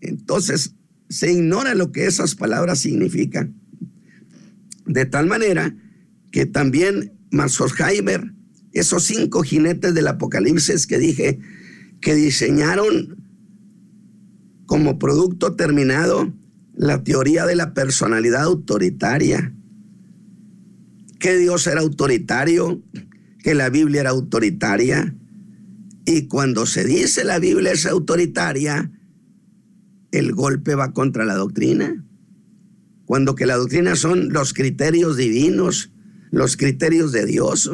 [0.00, 0.76] Entonces,
[1.08, 3.60] se ignora lo que esas palabras significan.
[4.86, 5.74] De tal manera
[6.30, 8.32] que también Horkheimer,
[8.72, 11.38] esos cinco jinetes del Apocalipsis que dije,
[12.00, 13.16] que diseñaron
[14.66, 16.32] como producto terminado
[16.74, 19.54] la teoría de la personalidad autoritaria,
[21.18, 22.82] que Dios era autoritario,
[23.42, 25.16] que la Biblia era autoritaria,
[26.04, 28.90] y cuando se dice la Biblia es autoritaria,
[30.10, 32.04] el golpe va contra la doctrina.
[33.04, 35.92] Cuando que la doctrina son los criterios divinos,
[36.30, 37.70] los criterios de Dios,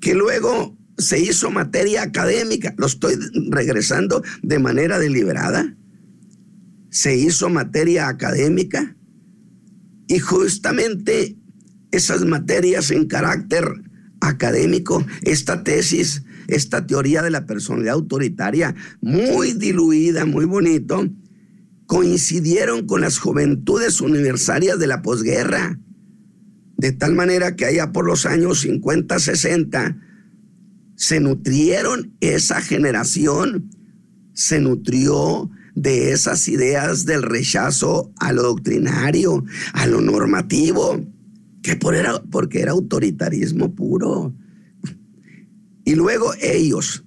[0.00, 3.14] que luego se hizo materia académica, lo estoy
[3.50, 5.76] regresando de manera deliberada,
[6.90, 8.96] se hizo materia académica
[10.08, 11.36] y justamente
[11.92, 13.64] esas materias en carácter
[14.20, 21.08] académico, esta tesis, esta teoría de la personalidad autoritaria, muy diluida, muy bonito,
[21.86, 25.78] coincidieron con las juventudes universitarias de la posguerra
[26.80, 29.98] de tal manera que allá por los años 50, 60,
[30.96, 33.70] se nutrieron esa generación,
[34.32, 41.04] se nutrió de esas ideas del rechazo a lo doctrinario, a lo normativo,
[41.62, 44.34] que por era, porque era autoritarismo puro.
[45.84, 47.04] Y luego ellos,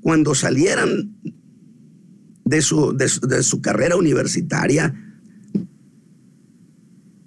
[0.00, 1.14] cuando salieran
[2.44, 5.07] de su, de su carrera universitaria,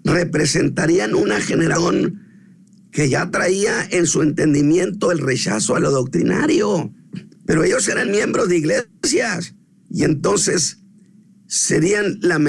[0.04, 2.22] representarían una generación
[2.92, 6.94] que ya traía en su entendimiento el rechazo a lo doctrinario.
[7.46, 9.56] Pero ellos eran miembros de iglesias
[9.90, 10.80] y entonces
[11.48, 12.40] serían la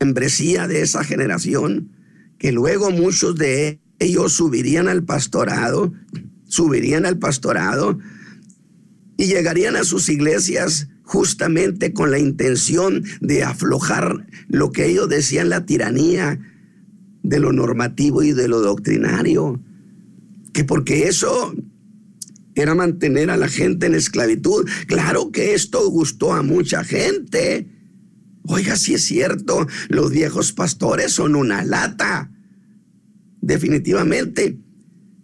[0.00, 1.92] membresía de esa generación
[2.38, 5.92] que luego muchos de ellos subirían al pastorado,
[6.46, 7.98] subirían al pastorado
[9.16, 15.48] y llegarían a sus iglesias justamente con la intención de aflojar lo que ellos decían
[15.48, 16.38] la tiranía
[17.28, 19.60] de lo normativo y de lo doctrinario.
[20.54, 21.54] Que porque eso
[22.54, 24.66] era mantener a la gente en esclavitud.
[24.86, 27.68] Claro que esto gustó a mucha gente.
[28.44, 32.32] Oiga, si es cierto, los viejos pastores son una lata.
[33.42, 34.58] Definitivamente.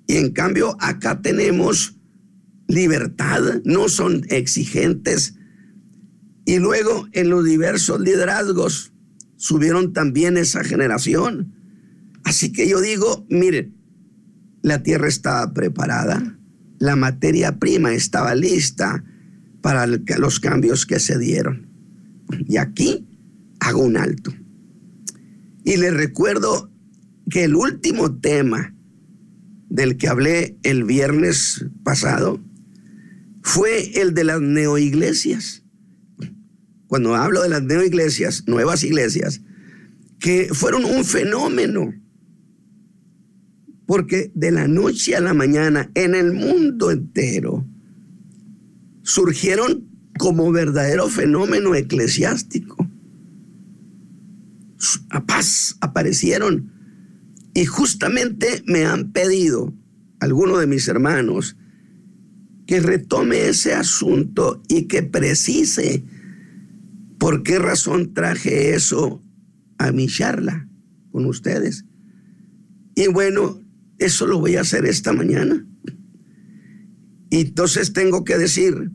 [0.07, 1.97] Y en cambio, acá tenemos
[2.69, 5.37] libertad, no son exigentes.
[6.45, 8.93] Y luego en los diversos liderazgos
[9.37, 11.64] subieron también esa generación.
[12.25, 13.75] Así que yo digo, miren,
[14.63, 16.39] la tierra estaba preparada,
[16.79, 19.05] la materia prima estaba lista
[19.61, 21.69] para los cambios que se dieron.
[22.49, 23.07] Y aquí
[23.61, 24.33] hago un alto.
[25.65, 26.71] Y les recuerdo
[27.31, 28.75] que el último tema
[29.69, 32.41] del que hablé el viernes pasado
[33.43, 35.63] fue el de las neoiglesias.
[36.87, 39.43] Cuando hablo de las neoiglesias, nuevas iglesias,
[40.19, 41.93] que fueron un fenómeno
[43.87, 47.67] porque de la noche a la mañana en el mundo entero
[49.03, 52.89] surgieron como verdadero fenómeno eclesiástico.
[55.11, 56.73] A paz aparecieron.
[57.55, 59.73] Y justamente me han pedido
[60.21, 61.57] algunos de mis hermanos
[62.67, 66.05] que retome ese asunto y que precise
[67.19, 69.23] por qué razón traje eso
[69.79, 70.69] a mi charla
[71.13, 71.85] con ustedes.
[72.95, 73.61] Y bueno,
[73.99, 75.67] eso lo voy a hacer esta mañana.
[77.31, 78.91] Y entonces tengo que decir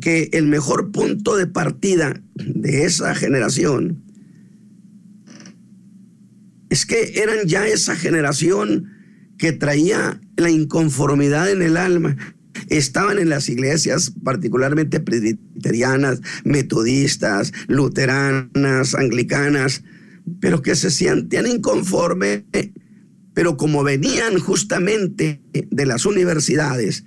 [0.00, 4.02] que el mejor punto de partida de esa generación
[6.70, 8.90] es que eran ya esa generación
[9.36, 12.16] que traía la inconformidad en el alma.
[12.68, 19.84] Estaban en las iglesias, particularmente presbiterianas, metodistas, luteranas, anglicanas,
[20.40, 22.44] pero que se sentían inconformes,
[23.34, 27.04] pero como venían justamente de las universidades,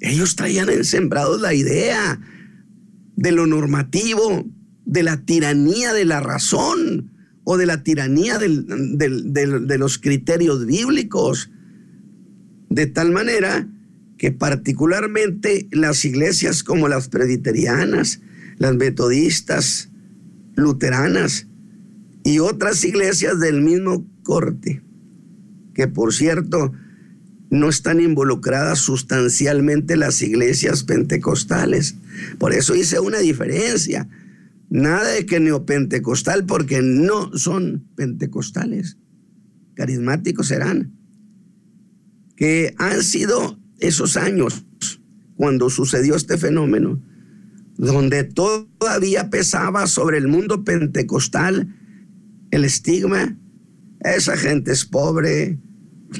[0.00, 2.20] ellos traían sembrados la idea
[3.16, 4.46] de lo normativo,
[4.84, 7.12] de la tiranía de la razón
[7.44, 11.50] o de la tiranía de los criterios bíblicos.
[12.70, 13.68] De tal manera
[14.18, 18.20] que particularmente las iglesias como las presbiterianas,
[18.58, 19.90] las metodistas,
[20.54, 21.46] luteranas
[22.24, 24.82] y otras iglesias del mismo corte,
[25.78, 26.72] que por cierto
[27.50, 31.94] no están involucradas sustancialmente las iglesias pentecostales.
[32.36, 34.08] Por eso hice una diferencia.
[34.70, 38.96] Nada de que neopentecostal porque no son pentecostales.
[39.74, 40.98] Carismáticos serán.
[42.34, 44.64] Que han sido esos años
[45.36, 47.00] cuando sucedió este fenómeno,
[47.76, 51.72] donde todavía pesaba sobre el mundo pentecostal
[52.50, 53.38] el estigma,
[54.00, 55.58] esa gente es pobre,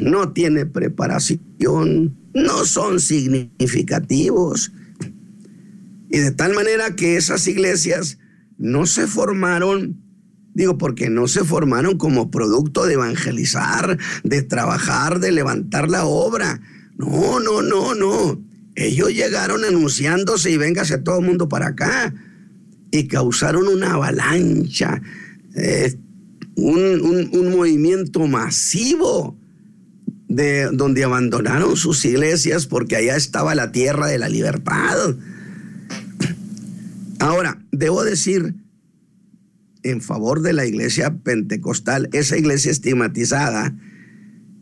[0.01, 4.72] no tiene preparación, no son significativos.
[6.11, 8.18] Y de tal manera que esas iglesias
[8.57, 10.01] no se formaron,
[10.55, 16.61] digo, porque no se formaron como producto de evangelizar, de trabajar, de levantar la obra.
[16.97, 18.43] No, no, no, no.
[18.74, 22.14] Ellos llegaron anunciándose y véngase todo el mundo para acá.
[22.91, 25.03] Y causaron una avalancha,
[25.55, 25.95] eh,
[26.57, 29.38] un, un movimiento masivo
[30.29, 35.16] de donde abandonaron sus iglesias porque allá estaba la tierra de la libertad.
[37.18, 38.55] Ahora, debo decir
[39.83, 43.74] en favor de la iglesia pentecostal, esa iglesia estigmatizada,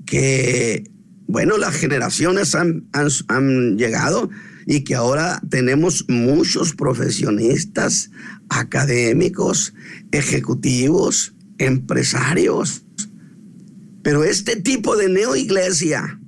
[0.05, 0.89] que,
[1.27, 4.31] bueno, las generaciones han, han llegado
[4.67, 8.11] y que ahora tenemos muchos profesionistas,
[8.49, 9.75] académicos,
[10.13, 12.86] ejecutivos, empresarios,
[14.07, 16.21] pero este tipo de neoiglesia,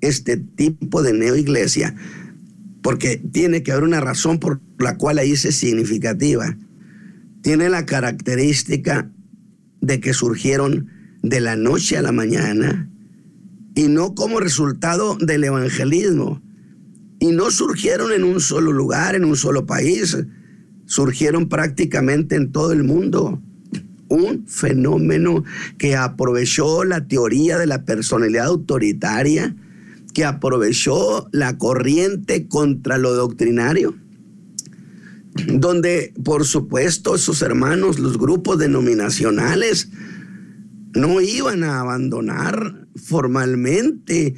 [0.00, 1.96] este tipo de neoiglesia,
[2.80, 6.56] porque tiene que haber una razón por la cual ahí es significativa,
[7.42, 9.10] tiene la característica
[9.80, 10.86] de que surgieron
[11.24, 12.88] de la noche a la mañana
[13.74, 16.40] y no como resultado del evangelismo.
[17.18, 20.16] Y no surgieron en un solo lugar, en un solo país,
[20.84, 23.42] surgieron prácticamente en todo el mundo
[24.08, 25.44] un fenómeno
[25.78, 29.54] que aprovechó la teoría de la personalidad autoritaria,
[30.14, 33.94] que aprovechó la corriente contra lo doctrinario,
[35.46, 39.90] donde por supuesto esos hermanos, los grupos denominacionales,
[40.94, 44.34] no iban a abandonar formalmente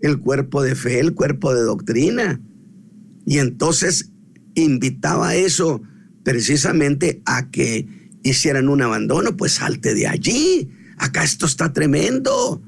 [0.00, 2.40] el cuerpo de fe, el cuerpo de doctrina.
[3.26, 4.12] Y entonces
[4.54, 5.82] invitaba eso
[6.22, 7.86] precisamente a que
[8.30, 10.70] hicieran un abandono, pues salte de allí.
[10.96, 12.62] Acá esto está tremendo.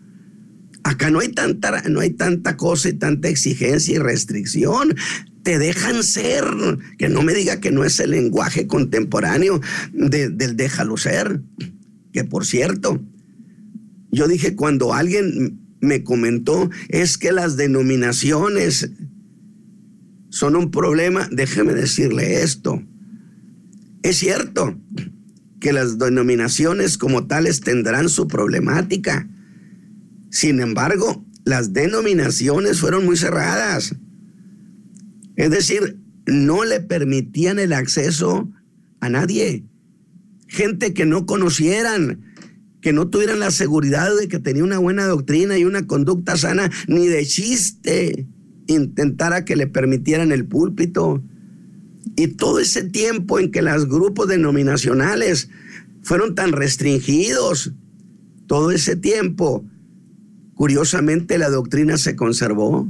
[0.82, 4.94] Acá no hay tanta, no hay tanta cosa y tanta exigencia y restricción.
[5.42, 6.44] Te dejan ser.
[6.98, 9.60] Que no me diga que no es el lenguaje contemporáneo
[9.92, 11.40] del déjalo ser.
[12.12, 13.00] Que por cierto,
[14.10, 18.90] yo dije cuando alguien me comentó es que las denominaciones
[20.28, 22.82] son un problema, déjeme decirle esto.
[24.02, 24.78] Es cierto,
[25.60, 29.28] que las denominaciones como tales tendrán su problemática.
[30.30, 33.94] Sin embargo, las denominaciones fueron muy cerradas.
[35.36, 38.50] Es decir, no le permitían el acceso
[39.00, 39.64] a nadie.
[40.48, 42.22] Gente que no conocieran,
[42.80, 46.70] que no tuvieran la seguridad de que tenía una buena doctrina y una conducta sana,
[46.88, 48.26] ni de chiste
[48.66, 51.22] intentara que le permitieran el púlpito.
[52.16, 55.48] Y todo ese tiempo en que los grupos denominacionales
[56.02, 57.72] fueron tan restringidos,
[58.46, 59.64] todo ese tiempo,
[60.54, 62.88] curiosamente la doctrina se conservó.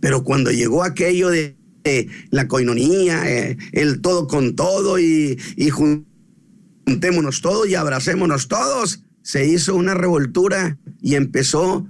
[0.00, 1.56] Pero cuando llegó aquello de
[2.30, 9.46] la coinonía, eh, el todo con todo y, y juntémonos todos y abracémonos todos, se
[9.46, 11.86] hizo una revoltura y empezó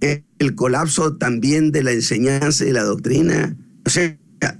[0.00, 3.56] el colapso también de la enseñanza y la doctrina.
[3.84, 4.16] O sea,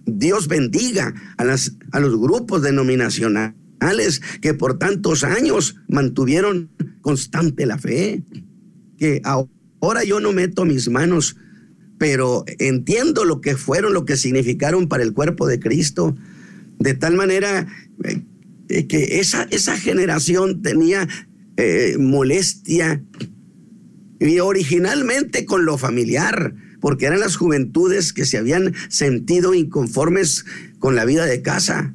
[0.06, 6.70] Dios bendiga a, los grupos denominacionales que por tantos años mantuvieron
[7.00, 8.22] constante la fe,
[8.98, 11.36] que ahora yo no meto mis manos,
[11.98, 16.16] pero entiendo lo que fueron, lo que significaron para el cuerpo de Cristo,
[16.78, 17.66] de tal manera
[18.68, 21.08] eh, que esa, esa generación tenía
[21.56, 23.02] eh, molestia
[24.20, 30.44] y originalmente con lo familiar, porque eran las juventudes que se habían sentido inconformes
[30.78, 31.94] con la vida de casa.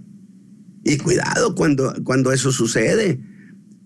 [0.84, 3.20] Y cuidado cuando, cuando eso sucede.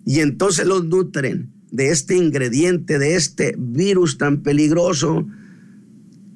[0.05, 5.27] Y entonces los nutren de este ingrediente, de este virus tan peligroso,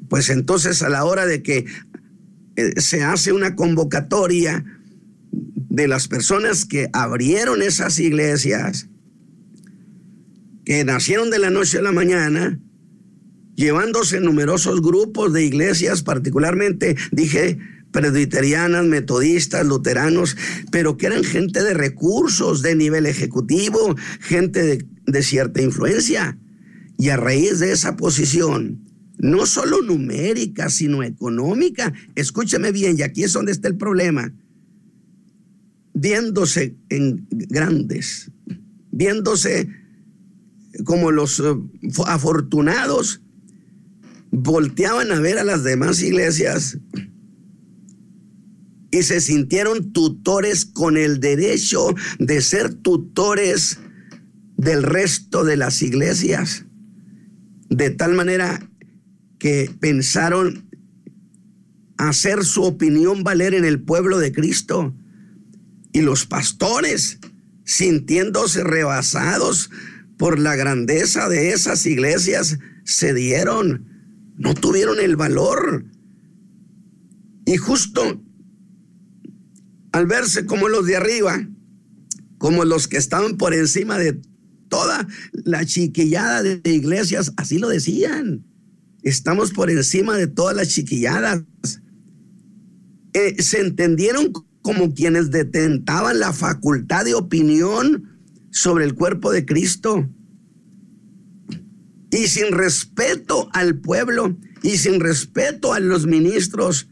[0.09, 1.65] pues entonces a la hora de que
[2.57, 4.63] eh, se hace una convocatoria
[5.31, 8.89] de las personas que abrieron esas iglesias,
[10.65, 12.59] que nacieron de la noche a la mañana,
[13.61, 17.59] llevándose numerosos grupos de iglesias, particularmente, dije,
[17.91, 20.35] presbiterianas, metodistas, luteranos,
[20.71, 26.39] pero que eran gente de recursos, de nivel ejecutivo, gente de, de cierta influencia.
[26.97, 28.81] Y a raíz de esa posición,
[29.19, 34.33] no solo numérica, sino económica, escúcheme bien, y aquí es donde está el problema,
[35.93, 38.31] viéndose en grandes,
[38.91, 39.69] viéndose
[40.83, 41.55] como los eh,
[42.07, 43.21] afortunados,
[44.31, 46.77] volteaban a ver a las demás iglesias
[48.91, 53.79] y se sintieron tutores con el derecho de ser tutores
[54.57, 56.65] del resto de las iglesias.
[57.69, 58.69] De tal manera
[59.39, 60.69] que pensaron
[61.97, 64.93] hacer su opinión valer en el pueblo de Cristo.
[65.93, 67.19] Y los pastores,
[67.63, 69.69] sintiéndose rebasados
[70.17, 73.90] por la grandeza de esas iglesias, cedieron,
[74.37, 75.85] no tuvieron el valor.
[77.45, 78.21] Y justo
[79.91, 81.47] al verse como los de arriba,
[82.37, 84.21] como los que estaban por encima de
[84.69, 88.45] toda la chiquillada de iglesias, así lo decían.
[89.03, 91.43] Estamos por encima de todas las chiquilladas.
[93.13, 98.07] Eh, se entendieron como quienes detentaban la facultad de opinión
[98.51, 100.07] sobre el cuerpo de Cristo.
[102.11, 106.89] Y sin respeto al pueblo y sin respeto a los ministros,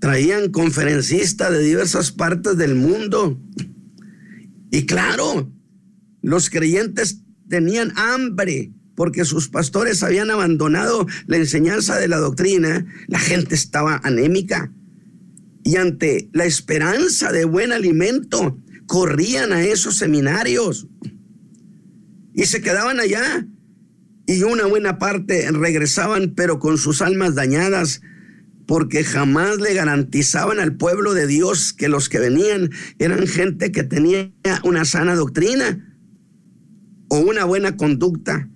[0.00, 3.38] traían conferencistas de diversas partes del mundo.
[4.70, 5.52] Y claro,
[6.22, 12.86] los creyentes tenían hambre porque sus pastores habían abandonado la enseñanza de la doctrina.
[13.08, 14.72] La gente estaba anémica
[15.64, 20.88] y ante la esperanza de buen alimento, corrían a esos seminarios
[22.34, 23.46] y se quedaban allá.
[24.32, 28.00] Y una buena parte regresaban, pero con sus almas dañadas,
[28.66, 33.82] porque jamás le garantizaban al pueblo de Dios que los que venían eran gente que
[33.82, 34.32] tenía
[34.64, 35.94] una sana doctrina
[37.08, 38.48] o una buena conducta.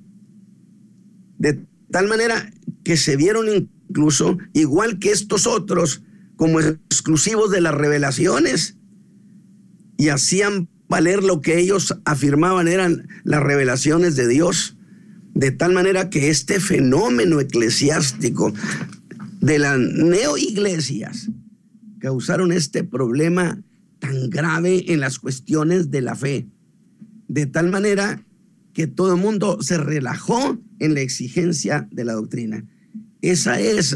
[1.36, 1.60] De
[1.90, 2.50] tal manera
[2.82, 3.46] que se vieron
[3.90, 6.02] incluso, igual que estos otros,
[6.36, 8.78] como exclusivos de las revelaciones
[9.98, 14.75] y hacían valer lo que ellos afirmaban eran las revelaciones de Dios.
[15.36, 18.54] De tal manera que este fenómeno eclesiástico
[19.42, 21.28] de las neoiglesias
[21.98, 23.62] causaron este problema
[23.98, 26.48] tan grave en las cuestiones de la fe.
[27.28, 28.24] De tal manera
[28.72, 32.64] que todo el mundo se relajó en la exigencia de la doctrina.
[33.20, 33.94] Esa es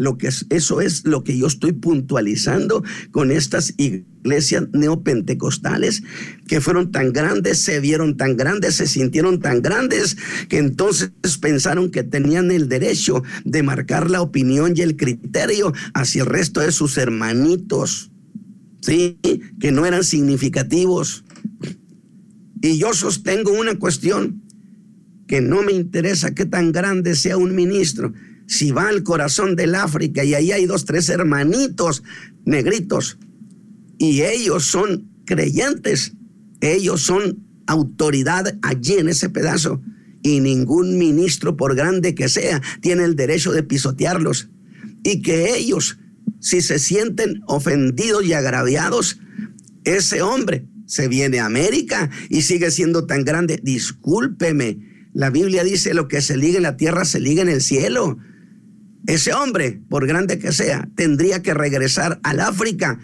[0.00, 6.02] lo que es, eso es lo que yo estoy puntualizando con estas iglesias neopentecostales
[6.48, 10.16] que fueron tan grandes, se vieron tan grandes, se sintieron tan grandes
[10.48, 16.22] que entonces pensaron que tenían el derecho de marcar la opinión y el criterio hacia
[16.22, 18.10] el resto de sus hermanitos,
[18.80, 19.18] ¿sí?
[19.60, 21.24] Que no eran significativos.
[22.62, 24.44] Y yo sostengo una cuestión
[25.28, 28.14] que no me interesa qué tan grande sea un ministro
[28.50, 32.02] si va al corazón del África y ahí hay dos, tres hermanitos
[32.44, 33.16] negritos
[33.96, 36.14] y ellos son creyentes,
[36.60, 39.80] ellos son autoridad allí en ese pedazo
[40.24, 44.50] y ningún ministro, por grande que sea, tiene el derecho de pisotearlos.
[45.04, 45.98] Y que ellos,
[46.40, 49.20] si se sienten ofendidos y agraviados,
[49.84, 53.60] ese hombre se viene a América y sigue siendo tan grande.
[53.62, 57.60] Discúlpeme, la Biblia dice lo que se liga en la tierra se liga en el
[57.60, 58.18] cielo.
[59.06, 62.98] Ese hombre, por grande que sea, tendría que regresar al África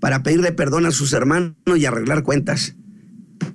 [0.00, 2.76] para pedirle perdón a sus hermanos y arreglar cuentas.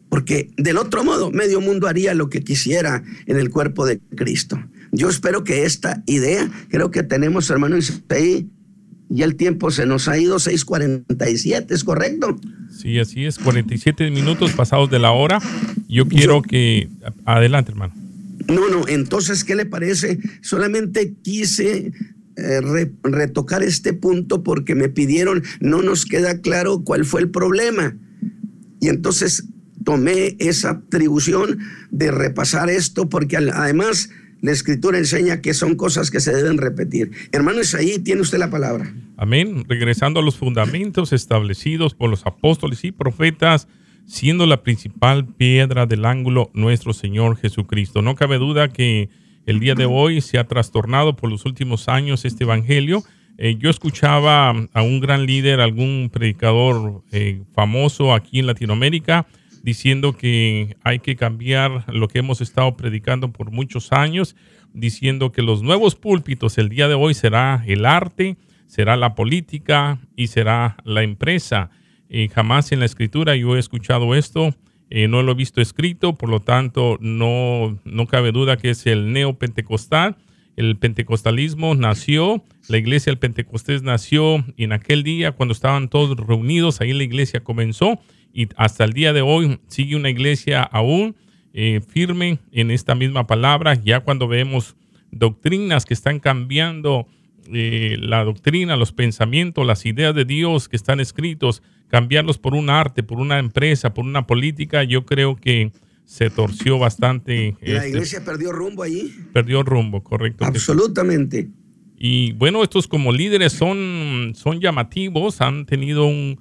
[0.10, 4.60] porque del otro modo medio mundo haría lo que quisiera en el cuerpo de Cristo.
[4.92, 7.76] Yo espero que esta idea, creo que tenemos, hermano
[8.10, 8.48] ahí,
[9.10, 12.36] y el tiempo se nos ha ido 6:47, ¿es correcto?
[12.72, 15.40] Sí, así es, 47 minutos pasados de la hora.
[15.88, 16.90] Yo quiero que...
[17.26, 17.94] Adelante, hermano.
[18.48, 20.20] No, no, entonces, ¿qué le parece?
[20.42, 21.92] Solamente quise
[22.38, 27.96] eh, retocar este punto porque me pidieron, no nos queda claro cuál fue el problema.
[28.80, 29.46] Y entonces
[29.84, 31.60] tomé esa atribución
[31.92, 34.10] de repasar esto porque además
[34.42, 37.12] la escritura enseña que son cosas que se deben repetir.
[37.32, 38.94] Hermano ahí tiene usted la palabra.
[39.18, 39.66] Amén.
[39.68, 43.68] Regresando a los fundamentos establecidos por los apóstoles y profetas,
[44.08, 48.02] siendo la principal piedra del ángulo nuestro Señor Jesucristo.
[48.02, 49.10] No cabe duda que
[49.46, 53.04] el día de hoy se ha trastornado por los últimos años este evangelio.
[53.38, 59.28] Eh, yo escuchaba a un gran líder, algún predicador eh, famoso aquí en Latinoamérica,
[59.62, 64.36] diciendo que hay que cambiar lo que hemos estado predicando por muchos años,
[64.74, 68.38] diciendo que los nuevos púlpitos el día de hoy será el arte,
[68.68, 71.72] será la política y será la empresa.
[72.10, 74.56] Eh, jamás en la escritura yo he escuchado esto,
[74.90, 78.86] eh, no lo he visto escrito, por lo tanto no, no cabe duda que es
[78.88, 80.16] el neopentecostal.
[80.56, 86.82] El pentecostalismo nació, la iglesia del Pentecostés nació en aquel día cuando estaban todos reunidos,
[86.82, 88.00] ahí la iglesia comenzó
[88.34, 91.16] y hasta el día de hoy sigue una iglesia aún
[91.54, 93.76] eh, firme en esta misma palabra.
[93.76, 94.76] Ya cuando vemos
[95.12, 97.08] doctrinas que están cambiando
[97.54, 102.70] eh, la doctrina, los pensamientos, las ideas de Dios que están escritos, cambiarlos por un
[102.70, 105.72] arte, por una empresa, por una política, yo creo que
[106.06, 107.56] se torció bastante.
[107.62, 109.14] La este iglesia perdió rumbo allí.
[109.34, 110.46] Perdió rumbo, correcto.
[110.46, 111.50] Absolutamente.
[111.98, 116.40] Y bueno, estos como líderes son, son llamativos, han tenido un,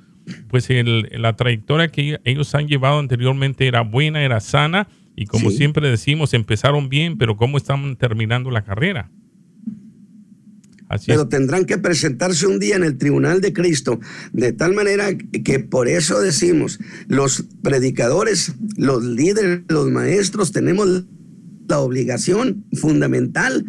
[0.49, 5.89] pues la trayectoria que ellos han llevado anteriormente era buena, era sana y como siempre
[5.89, 9.11] decimos, empezaron bien, pero ¿cómo están terminando la carrera?
[10.89, 13.99] Así pero tendrán que presentarse un día en el tribunal de Cristo,
[14.33, 16.79] de tal manera que por eso decimos,
[17.09, 21.05] los predicadores, los líderes, los maestros, tenemos
[21.69, 23.65] la obligación fundamental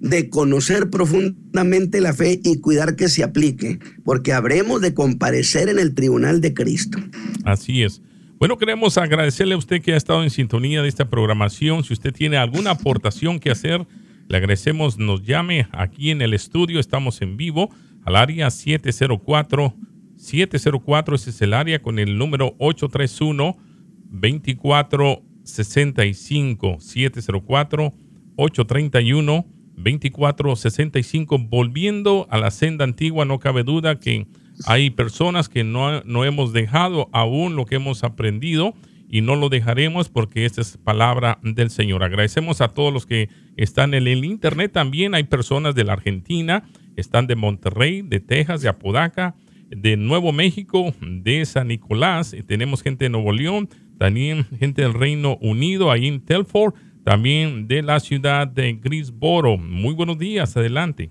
[0.00, 5.78] de conocer profundamente la fe y cuidar que se aplique, porque habremos de comparecer en
[5.78, 6.98] el tribunal de Cristo.
[7.44, 8.02] Así es.
[8.38, 11.84] Bueno, queremos agradecerle a usted que ha estado en sintonía de esta programación.
[11.84, 13.86] Si usted tiene alguna aportación que hacer,
[14.30, 16.78] le agradecemos, nos llame aquí en el estudio.
[16.78, 17.68] Estamos en vivo
[18.04, 19.74] al área 704.
[20.16, 23.56] 704, ese es el área con el número 831
[24.04, 27.92] 24 65 704
[28.36, 34.28] 831 2465 volviendo a la senda antigua no cabe duda que
[34.66, 38.74] hay personas que no, no hemos dejado aún lo que hemos aprendido
[39.10, 42.04] y no lo dejaremos porque esta es palabra del Señor.
[42.04, 44.70] Agradecemos a todos los que están en el internet.
[44.72, 46.62] También hay personas de la Argentina,
[46.96, 49.34] están de Monterrey, de Texas, de Apodaca,
[49.68, 52.36] de Nuevo México, de San Nicolás.
[52.46, 57.82] Tenemos gente de Nuevo León, también gente del Reino Unido, ahí en Telford, también de
[57.82, 59.56] la ciudad de Grisboro.
[59.56, 61.10] Muy buenos días, adelante.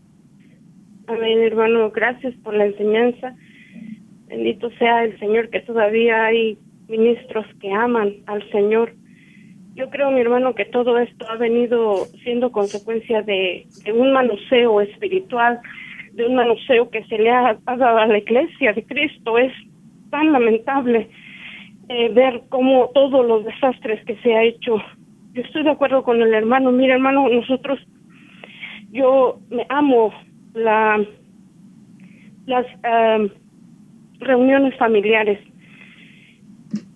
[1.08, 3.36] Amén, hermano, gracias por la enseñanza.
[4.28, 6.58] Bendito sea el Señor que todavía hay
[6.90, 8.94] ministros que aman al Señor.
[9.76, 15.62] Yo creo, mi hermano, que todo esto ha venido siendo consecuencia de, un manoseo espiritual,
[16.14, 19.38] de un manoseo que se le ha dado a la iglesia de Cristo.
[19.38, 19.54] Es
[20.10, 21.10] tan lamentable
[21.88, 24.78] eh, ver cómo todos los desastres que se ha hecho.
[25.34, 26.72] Yo estoy de acuerdo con el hermano.
[26.72, 27.80] Mira, hermano, nosotros,
[28.92, 30.12] yo me amo
[30.54, 31.00] la,
[32.48, 32.66] las
[34.20, 35.40] reuniones familiares.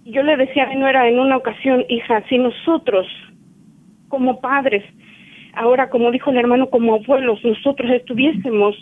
[0.06, 3.08] Yo le decía a mi nuera en una ocasión, hija, si nosotros,
[4.10, 4.84] como padres,
[5.54, 8.76] ahora como dijo el hermano, como abuelos, nosotros estuviésemos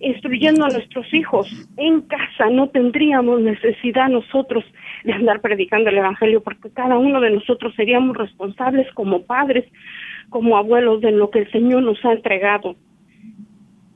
[0.00, 4.64] instruyendo a nuestros hijos en casa, no tendríamos necesidad nosotros
[5.04, 9.64] de andar predicando el Evangelio, porque cada uno de nosotros seríamos responsables como padres,
[10.30, 12.76] como abuelos de lo que el Señor nos ha entregado.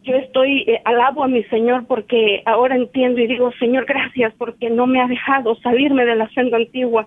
[0.09, 4.71] Yo estoy, eh, alabo a mi Señor porque ahora entiendo y digo, Señor, gracias porque
[4.71, 7.07] no me ha dejado salirme de la senda antigua.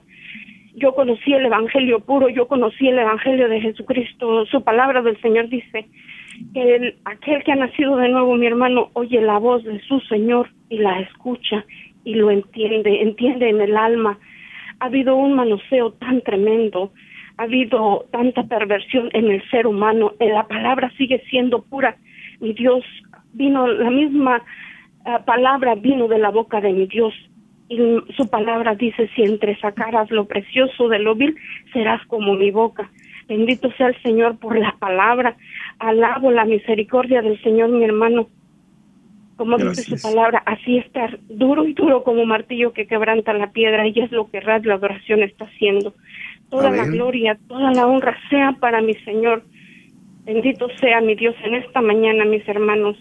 [0.75, 4.45] Yo conocí el Evangelio puro, yo conocí el Evangelio de Jesucristo.
[4.45, 5.87] Su palabra del Señor dice
[6.53, 9.99] que el, aquel que ha nacido de nuevo, mi hermano, oye la voz de su
[10.01, 11.65] Señor y la escucha
[12.03, 14.19] y lo entiende, entiende en el alma.
[14.79, 16.91] Ha habido un manoseo tan tremendo,
[17.37, 21.97] ha habido tanta perversión en el ser humano, en la palabra sigue siendo pura.
[22.41, 22.83] Mi Dios
[23.33, 24.43] vino, la misma
[25.05, 27.13] ah, palabra vino de la boca de mi Dios
[27.69, 27.77] Y
[28.17, 31.35] su palabra dice, si entre sacaras lo precioso de lo vil,
[31.71, 32.89] serás como mi boca.
[33.29, 35.37] Bendito sea el Señor por la palabra.
[35.79, 38.27] Alabo la misericordia del Señor, mi hermano.
[39.37, 43.87] Como dice su palabra, así estar duro y duro como martillo que quebranta la piedra.
[43.87, 45.93] Y es lo que Radio Adoración está haciendo.
[46.49, 49.43] Toda la gloria, toda la honra sea para mi Señor.
[50.33, 52.95] Bendito sea mi Dios en esta mañana, mis hermanos.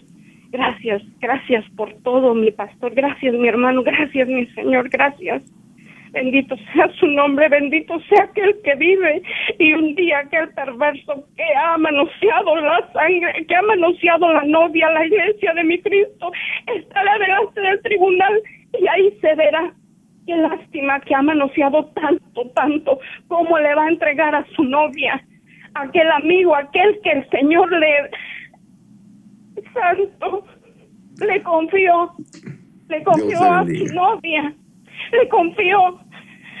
[0.49, 2.93] Gracias, gracias por todo, mi pastor.
[2.93, 3.83] Gracias, mi hermano.
[3.83, 4.89] Gracias, mi Señor.
[4.89, 5.41] Gracias.
[6.11, 9.21] Bendito sea su nombre, bendito sea aquel que vive
[9.59, 14.89] y un día aquel perverso que ha manoseado la sangre, que ha manoseado la novia,
[14.89, 16.33] la iglesia de mi Cristo,
[16.67, 18.41] estará delante del tribunal
[18.77, 19.73] y ahí se verá.
[20.27, 25.23] Qué lástima que ha manoseado tanto, tanto, como le va a entregar a su novia,
[25.75, 28.09] aquel amigo, aquel que el Señor le...
[29.73, 30.45] Santo,
[31.25, 32.11] le confió,
[32.89, 34.55] le confió a su novia
[35.11, 35.99] le confió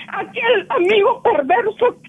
[0.09, 2.01] aquel amigo perverso.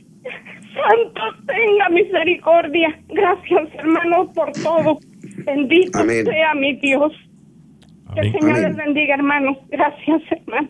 [0.74, 2.98] Santo tenga misericordia.
[3.08, 4.98] Gracias, hermano, por todo.
[5.44, 7.12] Bendito sea mi Dios.
[8.14, 9.58] Que el Señor les bendiga, hermano.
[9.68, 10.68] Gracias, hermano.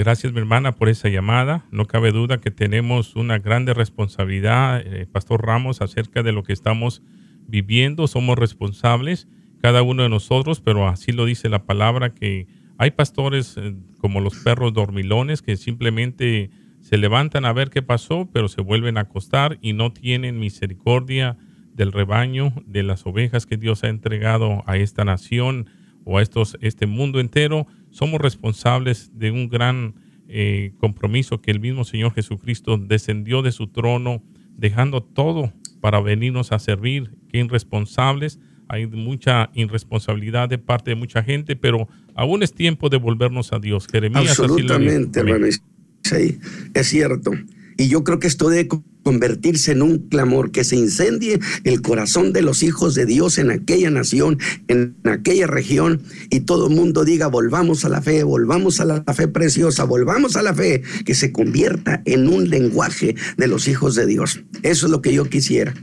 [0.00, 1.66] Gracias, mi hermana, por esa llamada.
[1.70, 6.54] No cabe duda que tenemos una grande responsabilidad, eh, Pastor Ramos, acerca de lo que
[6.54, 7.02] estamos
[7.46, 8.06] viviendo.
[8.06, 9.28] Somos responsables,
[9.60, 12.46] cada uno de nosotros, pero así lo dice la palabra, que
[12.78, 16.48] hay pastores eh, como los perros dormilones que simplemente
[16.80, 21.36] se levantan a ver qué pasó, pero se vuelven a acostar y no tienen misericordia
[21.74, 25.68] del rebaño, de las ovejas que Dios ha entregado a esta nación
[26.06, 27.66] o a estos, este mundo entero.
[27.90, 29.94] Somos responsables de un gran
[30.28, 34.22] eh, compromiso que el mismo Señor Jesucristo descendió de su trono,
[34.56, 37.16] dejando todo para venirnos a servir.
[37.28, 38.38] Qué irresponsables
[38.72, 43.58] hay mucha irresponsabilidad de parte de mucha gente, pero aún es tiempo de volvernos a
[43.58, 43.88] Dios.
[43.90, 45.46] Jeremías Absolutamente, hermano.
[45.46, 47.32] es cierto.
[47.76, 48.68] Y yo creo que esto debe
[49.02, 53.50] convertirse en un clamor, que se incendie el corazón de los hijos de Dios en
[53.50, 54.38] aquella nación,
[54.68, 59.02] en aquella región, y todo el mundo diga, volvamos a la fe, volvamos a la
[59.14, 63.94] fe preciosa, volvamos a la fe, que se convierta en un lenguaje de los hijos
[63.94, 64.40] de Dios.
[64.62, 65.74] Eso es lo que yo quisiera.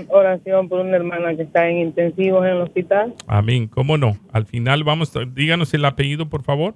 [0.10, 3.14] oración por una hermana que está en intensivos en el hospital.
[3.28, 4.18] Amén, ¿cómo no?
[4.32, 6.76] Al final vamos, díganos el apellido, por favor.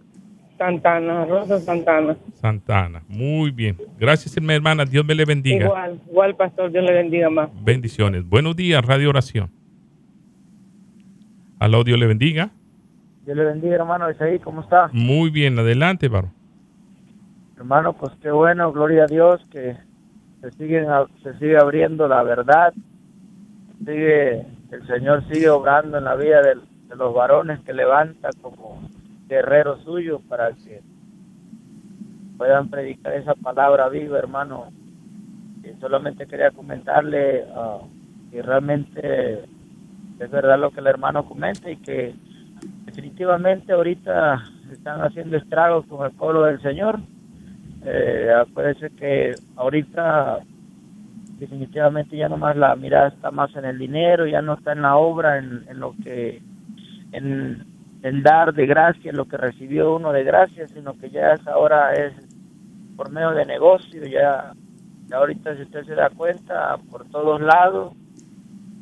[0.57, 2.15] Santana, Rosa Santana.
[2.33, 3.77] Santana, muy bien.
[3.99, 5.65] Gracias, mi hermana, Dios me le bendiga.
[5.65, 7.49] Igual, igual, pastor, Dios le bendiga más.
[7.63, 8.27] Bendiciones.
[8.27, 9.49] Buenos días, Radio Oración.
[11.59, 12.51] Aló, Dios le bendiga.
[13.25, 14.89] Dios le bendiga, hermano Isaí, ¿cómo está?
[14.93, 16.31] Muy bien, adelante, varón.
[17.57, 19.77] Hermano, pues qué bueno, gloria a Dios que
[20.41, 20.85] se sigue,
[21.21, 22.73] se sigue abriendo la verdad,
[23.85, 26.55] sigue el Señor sigue obrando en la vida de,
[26.95, 28.81] los varones que levanta como
[29.27, 30.81] guerreros suyos para que
[32.37, 34.73] puedan predicar esa palabra viva, hermano.
[35.63, 37.79] Y solamente quería comentarle ah,
[38.29, 39.45] que realmente
[40.19, 42.13] es verdad lo que el hermano comenta y que
[42.85, 46.99] definitivamente ahorita están haciendo estragos con el pueblo del Señor
[47.83, 50.39] eh, acuérdese que ahorita
[51.41, 54.95] definitivamente ya nomás la mirada está más en el dinero, ya no está en la
[54.95, 56.39] obra, en, lo que,
[57.13, 57.65] en,
[58.21, 61.93] dar de gracia, en lo que recibió uno de gracia, sino que ya es ahora
[61.93, 62.13] es
[62.95, 64.53] por medio de negocio, ya,
[65.11, 67.93] ahorita si usted se da cuenta, por todos lados,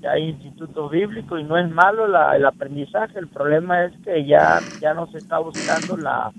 [0.01, 4.26] ya hay institutos bíblicos y no es malo la, el aprendizaje, el problema es que
[4.26, 6.34] ya, ya no se está buscando la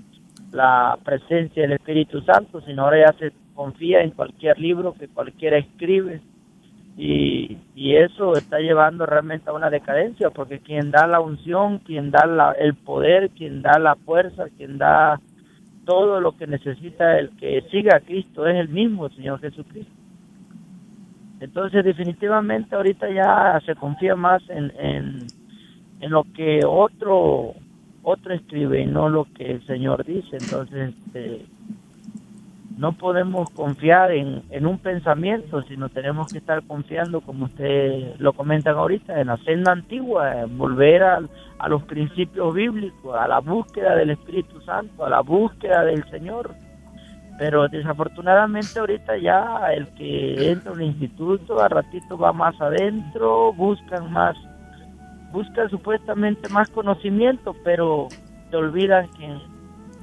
[0.51, 5.57] la presencia del Espíritu Santo, sino ahora ya se confía en cualquier libro que cualquiera
[5.57, 6.19] escribe.
[6.97, 12.09] Y, y eso está llevando realmente a una decadencia, porque quien da la unción, quien
[12.09, 15.19] da la, el poder, quien da la fuerza, quien da
[15.85, 19.93] todo lo que necesita el que siga a Cristo es el mismo Señor Jesucristo.
[21.39, 25.19] Entonces definitivamente ahorita ya se confía más en, en,
[26.01, 27.55] en lo que otro
[28.03, 30.37] otro escribe y no lo que el Señor dice.
[30.39, 31.45] Entonces, este,
[32.77, 38.33] no podemos confiar en, en, un pensamiento, sino tenemos que estar confiando, como ustedes lo
[38.33, 41.19] comentan ahorita, en la senda antigua, en volver a,
[41.59, 46.53] a, los principios bíblicos, a la búsqueda del Espíritu Santo, a la búsqueda del Señor.
[47.37, 54.11] Pero desafortunadamente ahorita ya el que entra un instituto, a ratito va más adentro, buscan
[54.11, 54.35] más
[55.31, 58.07] busca supuestamente más conocimiento, pero
[58.49, 59.37] te olvidan que,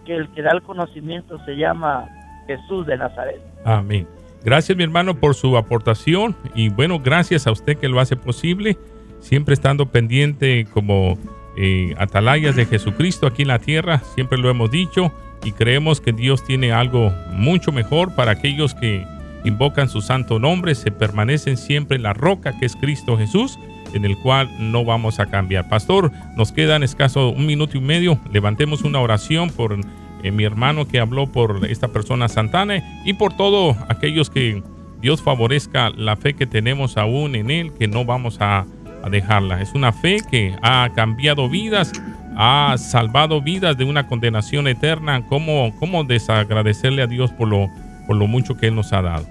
[0.04, 2.08] que el que da el conocimiento se llama
[2.48, 3.40] Jesús de Nazaret.
[3.64, 4.08] Amén.
[4.44, 8.76] Gracias mi hermano por su aportación y bueno, gracias a usted que lo hace posible,
[9.20, 11.18] siempre estando pendiente como
[11.56, 15.12] eh, atalayas de Jesucristo aquí en la tierra, siempre lo hemos dicho
[15.44, 19.04] y creemos que Dios tiene algo mucho mejor para aquellos que
[19.44, 23.58] invocan su santo nombre, se permanecen siempre en la roca que es Cristo Jesús
[23.92, 25.68] en el cual no vamos a cambiar.
[25.68, 28.18] Pastor, nos quedan escaso un minuto y medio.
[28.32, 29.78] Levantemos una oración por
[30.22, 34.62] eh, mi hermano que habló por esta persona Santana y por todos aquellos que
[35.00, 38.66] Dios favorezca la fe que tenemos aún en Él, que no vamos a,
[39.02, 39.62] a dejarla.
[39.62, 41.92] Es una fe que ha cambiado vidas,
[42.36, 45.24] ha salvado vidas de una condenación eterna.
[45.26, 47.68] ¿Cómo, cómo desagradecerle a Dios por lo,
[48.06, 49.26] por lo mucho que Él nos ha dado?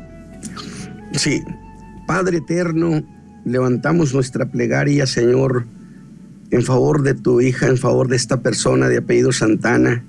[1.12, 1.44] Sí,
[2.06, 3.04] Padre eterno,
[3.44, 5.66] levantamos nuestra plegaria, Señor,
[6.52, 10.04] en favor de tu hija, en favor de esta persona de apellido Santana.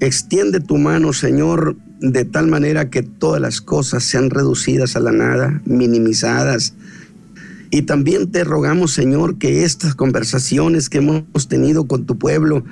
[0.00, 5.12] Extiende tu mano, Señor, de tal manera que todas las cosas sean reducidas a la
[5.12, 6.74] nada, minimizadas.
[7.70, 12.64] Y también te rogamos, Señor, que estas conversaciones que hemos tenido con tu pueblo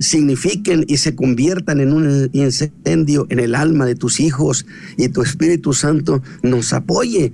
[0.00, 5.22] signifiquen y se conviertan en un incendio en el alma de tus hijos y tu
[5.22, 7.32] Espíritu Santo nos apoye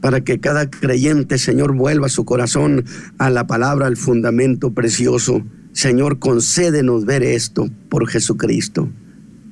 [0.00, 2.84] para que cada creyente, Señor, vuelva su corazón
[3.18, 5.42] a la palabra, al fundamento precioso.
[5.76, 8.88] Señor, concédenos ver esto por Jesucristo.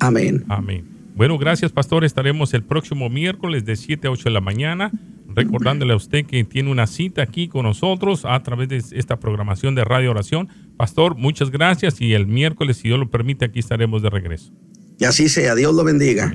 [0.00, 0.42] Amén.
[0.48, 0.86] Amén.
[1.14, 2.02] Bueno, gracias, pastor.
[2.02, 4.90] Estaremos el próximo miércoles de 7 a 8 de la mañana.
[5.36, 9.74] Recordándole a usted que tiene una cita aquí con nosotros a través de esta programación
[9.74, 10.48] de Radio Oración.
[10.78, 14.50] Pastor, muchas gracias y el miércoles, si Dios lo permite, aquí estaremos de regreso.
[14.98, 15.54] Y así sea.
[15.54, 16.32] Dios lo bendiga.